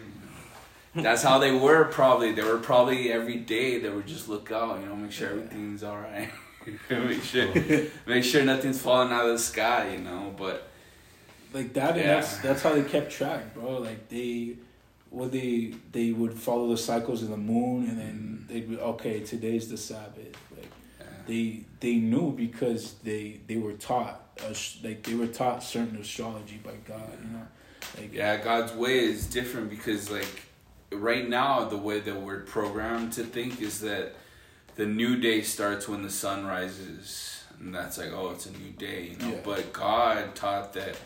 [0.94, 1.02] you know.
[1.08, 2.32] That's how they were probably.
[2.32, 5.34] They were probably every day they would just look out, you know, make sure Yeah.
[5.44, 6.28] everything's all right,
[6.90, 7.46] make sure
[8.06, 10.34] make sure nothing's falling out of the sky, you know.
[10.36, 10.66] But
[11.52, 12.14] like that and Yeah.
[12.14, 14.56] that's that's how they kept track bro like they
[15.10, 19.20] well they they would follow the cycles of the moon and then they'd be okay
[19.20, 20.36] today's the sabbath.
[20.56, 21.06] Like yeah.
[21.26, 26.60] they they knew because they they were taught uh, like they were taught certain astrology
[26.62, 27.46] by god you know?
[27.96, 30.42] Like yeah, God's way is different because like
[30.92, 34.14] right now the way that we're programmed to think is that
[34.74, 37.44] the new day starts when the sun rises.
[37.60, 39.34] And that's like oh it's a new day you know?
[39.34, 39.40] Yeah.
[39.44, 40.96] but god taught that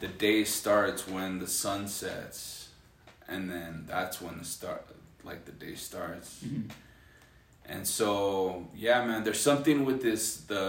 [0.00, 2.59] the day starts when the sun sets
[3.30, 4.82] and then that's when the start
[5.24, 6.30] like the day starts.
[6.44, 6.70] Mhm.
[7.72, 10.64] and so yeah man there's something with this the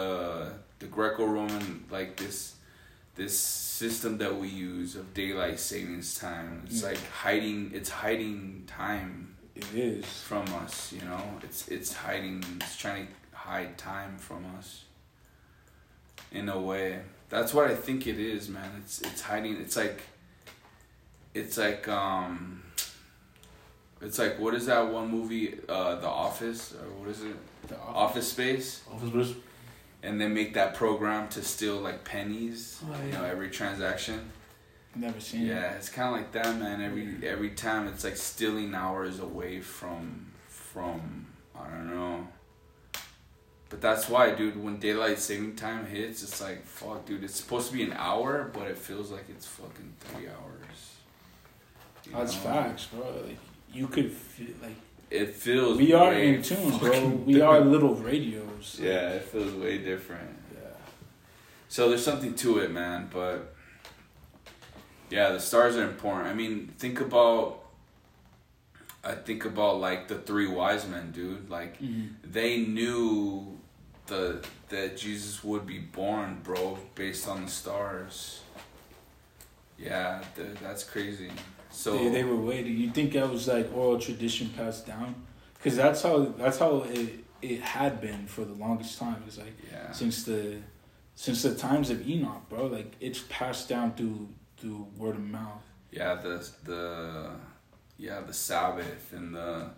[0.80, 2.38] the greco-roman like this
[3.16, 6.62] this system that we use of daylight savings time.
[6.66, 6.90] It's Yeah.
[6.90, 10.06] like hiding it's hiding time it is.
[10.30, 11.24] from us you know?
[11.44, 13.14] It's it's hiding it's trying to
[13.48, 14.70] hide time from us
[16.32, 17.02] in a way.
[17.30, 18.70] That's what i think it is man.
[18.82, 20.00] It's it's hiding it's like
[21.34, 22.62] it's like um
[24.02, 27.36] it's like what is that one movie uh the office or what is it
[27.68, 29.34] the office space Office Bruce.
[30.04, 34.32] and they make that program to steal like pennies Oh, you know every transaction
[34.96, 36.82] never seen yeah, it's kind of like that, man.
[36.82, 41.28] Every every time it's like stealing hours away from from
[41.58, 42.28] I don't know.
[43.70, 44.62] But that's why, dude.
[44.62, 47.24] When daylight saving time hits, it's like fuck, dude.
[47.24, 50.61] It's supposed to be an hour, but it feels like it's fucking three hours.
[52.12, 52.42] You that's know?
[52.52, 53.38] facts bro like
[53.74, 54.76] you could feel like
[55.10, 55.78] It feels.
[55.78, 60.36] we are in tune bro we are little radios Yeah, it feels way different.
[60.54, 60.76] yeah
[61.70, 63.10] So there's something to it, man.
[63.14, 63.54] But
[65.10, 66.28] yeah, the stars are important.
[66.28, 67.60] I mean, think about
[69.04, 71.50] I think about like the three wise men, dude.
[71.50, 72.10] Like Mhm.
[72.38, 73.58] they knew
[74.08, 74.24] the
[74.70, 78.42] that Jesus would be born, bro, based on the stars.
[79.78, 81.32] Yeah, th- that's crazy.
[81.72, 82.78] So they, they were waiting.
[82.78, 85.16] You think that was like oral tradition passed down?
[85.56, 89.24] Because that's how that's how it it had been for the longest time.
[89.28, 90.58] It's like yeah, since the
[91.16, 92.68] since the times of Enoch, bro.
[92.68, 95.64] Like it's passed down through through word of mouth.
[95.92, 97.32] yeah, the the
[97.98, 99.70] yeah the Sabbath and the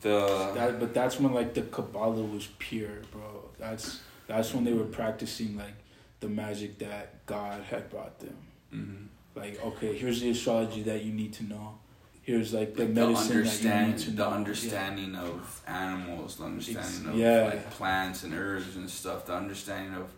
[0.00, 3.50] the That, but that's when like the Kabbalah was pure, bro.
[3.58, 5.74] That's that's when they were practicing like
[6.20, 8.36] the magic that God had brought them.
[8.72, 9.06] mhm.
[9.36, 11.78] Like, okay, here's the astrology that you need to know.
[12.22, 14.30] Here's like the Like, the medicine that you need to the know.
[14.30, 14.34] Yeah.
[14.34, 17.44] understanding of animals, the understanding of yeah.
[17.44, 20.10] like plants and herbs and stuff, the understanding of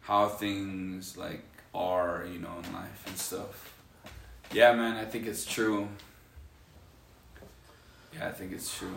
[0.00, 3.74] how things like are, you know, in life and stuff.
[4.52, 5.88] Yeah, man, I think it's true.
[8.14, 8.96] Yeah, I think it's true.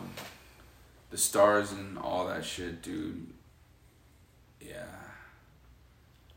[1.10, 3.28] The stars and all that shit, dude.
[4.60, 4.86] Yeah.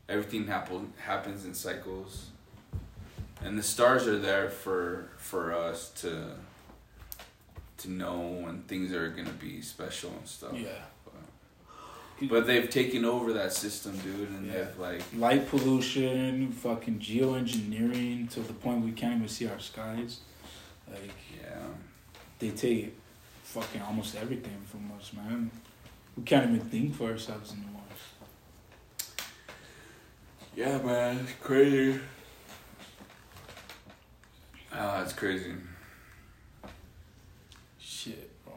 [0.08, 2.30] Everything happen happens in cycles.
[3.44, 6.34] And the stars are there for for us to
[7.78, 10.52] to know when things are gonna be special and stuff.
[10.54, 10.68] Yeah.
[12.30, 14.52] But they've taken over that system, dude, and Yeah.
[14.64, 20.20] they've like light pollution, fucking geoengineering to the point we can't even see our skies.
[20.90, 21.12] Like
[21.42, 21.66] yeah.
[22.38, 22.96] they take
[23.44, 25.50] fucking almost everything from us, man.
[26.16, 27.72] We can't even think for ourselves anymore.
[30.56, 32.00] Yeah, man, it's crazy.
[34.78, 35.52] Ah, it's crazy.
[37.78, 38.54] Shit, bro.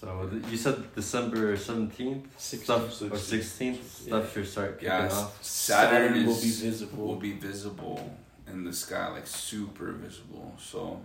[0.00, 3.16] So th- you said December seventeenth, stuff or 16th.
[3.18, 4.06] sixteenth, Yeah.
[4.20, 5.42] stuff should start kicking Yeah, off.
[5.42, 7.06] Saturn, Saturn will is, be visible.
[7.06, 8.16] Will be visible
[8.46, 10.54] in the sky, like super visible.
[10.58, 11.00] So,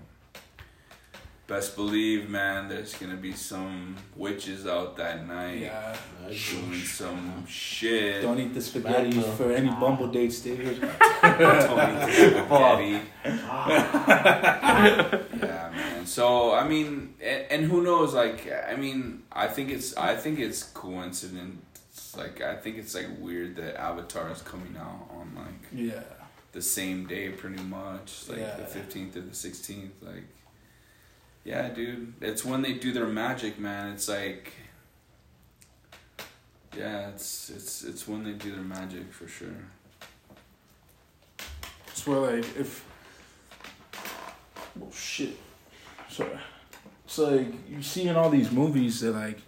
[1.48, 5.96] best believe, man, there's gonna be some witches out that night Yeah.
[6.30, 8.22] doing some shit.
[8.22, 10.80] Don't eat the spaghetti for any bumble dates, David.
[10.82, 13.02] Don't eat the spaghetti.
[14.26, 16.06] Yeah, man.
[16.06, 18.14] So I mean, and, and who knows?
[18.14, 22.16] Like, I mean, I think it's I think it's coincidence.
[22.18, 26.02] Like, I think it's like weird that Avatar is coming out on like Yeah.
[26.54, 28.56] the same day, pretty much, like Yeah.
[28.58, 29.94] the fifteenth or the sixteenth.
[30.02, 30.24] Like,
[31.44, 33.94] yeah, dude, it's when they do their magic, man.
[33.94, 34.54] It's like.
[36.78, 39.50] Yeah, it's it's it's when they do their magic for sure.
[41.88, 42.86] It's where like if
[44.92, 45.38] shit.
[46.10, 46.40] Sorry.
[47.06, 49.40] It's like you see in all these movies that like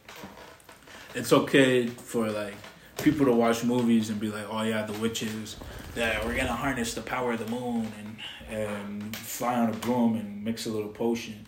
[1.14, 2.56] it's okay for like
[2.98, 5.58] people to watch movies and be like, Oh yeah, the witches,
[5.96, 8.18] that we're gonna harness the power of the moon and
[8.50, 11.46] and fly on a broom and mix a little potion.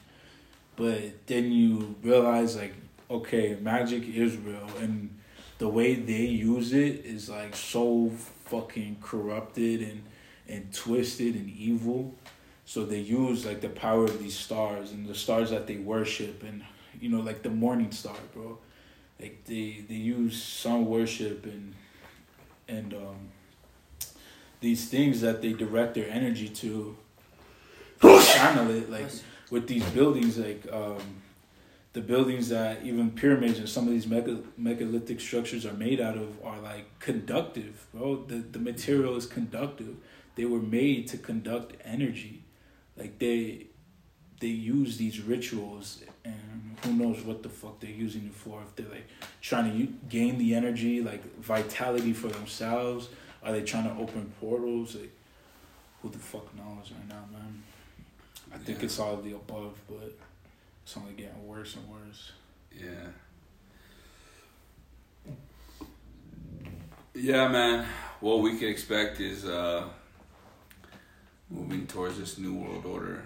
[0.76, 2.74] But then you realize like,
[3.10, 5.18] okay, magic is real and
[5.60, 8.12] the way they use it is like so
[8.46, 10.04] fucking corrupted and
[10.48, 12.16] and twisted and evil.
[12.66, 16.44] So they use like the power of these stars and the stars that they worship
[16.44, 16.64] and
[17.00, 18.58] you know like the morning star, bro.
[19.20, 21.76] Like they they use sun worship and
[22.68, 23.30] and um
[24.62, 26.96] these things that they direct their energy to
[28.02, 29.10] channel it like
[29.52, 31.22] with these buildings like um
[31.94, 36.18] the buildings that even pyramids and some of these mega, megalithic structures are made out
[36.18, 38.24] of are like conductive, bro.
[38.28, 39.96] The the material is conductive.
[40.36, 42.43] They were made to conduct energy.
[42.98, 43.68] Like they
[44.40, 48.76] they use these rituals and who knows what the fuck they're using it for if
[48.76, 49.08] they're like
[49.42, 53.08] trying to u- gain the energy like vitality for themselves
[53.42, 55.12] are they trying to open portals like
[56.02, 57.64] who the fuck knows right now man
[58.54, 58.86] i think Yeah.
[58.86, 60.12] it's all of the above but
[60.84, 62.32] it's only getting worse and worse
[62.76, 63.12] Yeah.
[67.16, 67.86] Yeah, man.
[68.20, 69.88] What we can expect is uh
[71.54, 73.26] moving towards this new world order.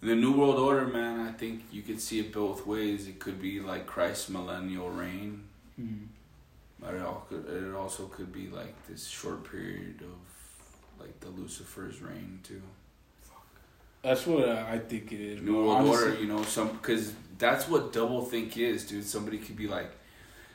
[0.00, 3.06] The new world order, man, I think you could see it both ways.
[3.06, 5.44] It could be like Christ's millennial reign,
[5.80, 6.06] Mhm.
[6.80, 11.28] but it, all could, it also could be like this short period of like the
[11.28, 12.62] Lucifer's reign too.
[14.02, 15.54] that's what i I think it is New.
[15.58, 19.04] World Honestly, Order, you know, some because that's what double think is, dude.
[19.06, 19.90] Somebody could be like,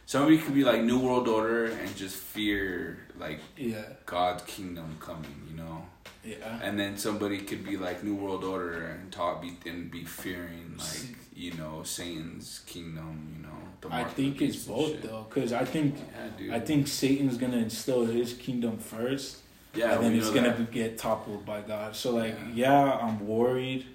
[0.08, 5.36] somebody could be like New World Order and just fear like yeah God's kingdom coming,
[5.49, 5.86] you know,
[6.26, 10.03] yeah and then somebody could be like New World Order and talk be and be
[10.03, 13.53] fearing like you know Satan's kingdom, you know.
[13.82, 15.03] The i think it's both shit.
[15.03, 15.95] though because i think
[16.39, 19.38] Yeah, i think satan's gonna instill his kingdom first
[19.76, 20.72] Yeah, and then it's gonna that.
[20.72, 21.95] get toppled by God.
[21.95, 22.88] So like, Yeah.
[22.88, 23.86] yeah, I'm worried,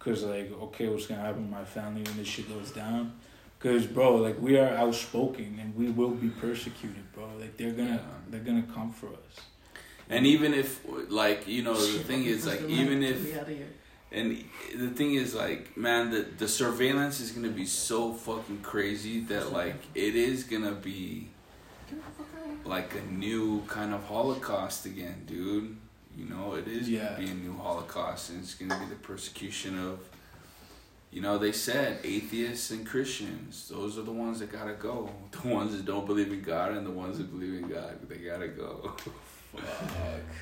[0.00, 3.12] cause like, okay, what's gonna happen to my family when this shit goes down?
[3.60, 7.24] Cause bro, like we are outspoken and we will be persecuted, bro.
[7.40, 8.20] Like they're gonna Yeah.
[8.30, 9.44] they're gonna come for us.
[10.10, 10.80] And even if,
[11.10, 13.66] like, you know, the thing is, like, even if Get me outta here.
[14.10, 14.44] And
[14.74, 19.52] the thing is, like, man, the the surveillance is gonna be so fucking crazy that
[19.52, 21.28] like it is gonna be
[21.90, 22.58] Get the fuck out of here.
[22.64, 25.76] like a new kind of Holocaust again, dude.
[26.16, 27.04] You know, it is Yeah.
[27.14, 29.98] gonna be a new Holocaust, and it's gonna be the persecution of.
[31.10, 35.10] You know, they said atheists and Christians; those are the ones that gotta go.
[35.42, 38.16] The ones that don't believe in God and the ones that believe in God, they
[38.18, 38.94] gotta go.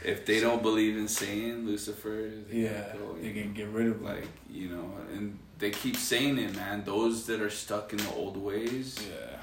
[0.04, 3.54] if they don't believe in Satan, Lucifer, they Yeah, go, they you can know?
[3.56, 4.04] get rid of them.
[4.04, 8.10] like you know and they keep saying it man those that are stuck in the
[8.14, 9.36] old ways yeah.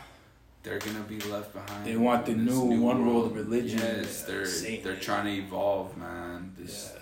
[0.63, 4.33] they're gonna be left behind They want the this new one world religion, yes yeah,
[4.33, 4.83] they're Satan.
[4.83, 6.99] they're trying to evolve man this Yeah.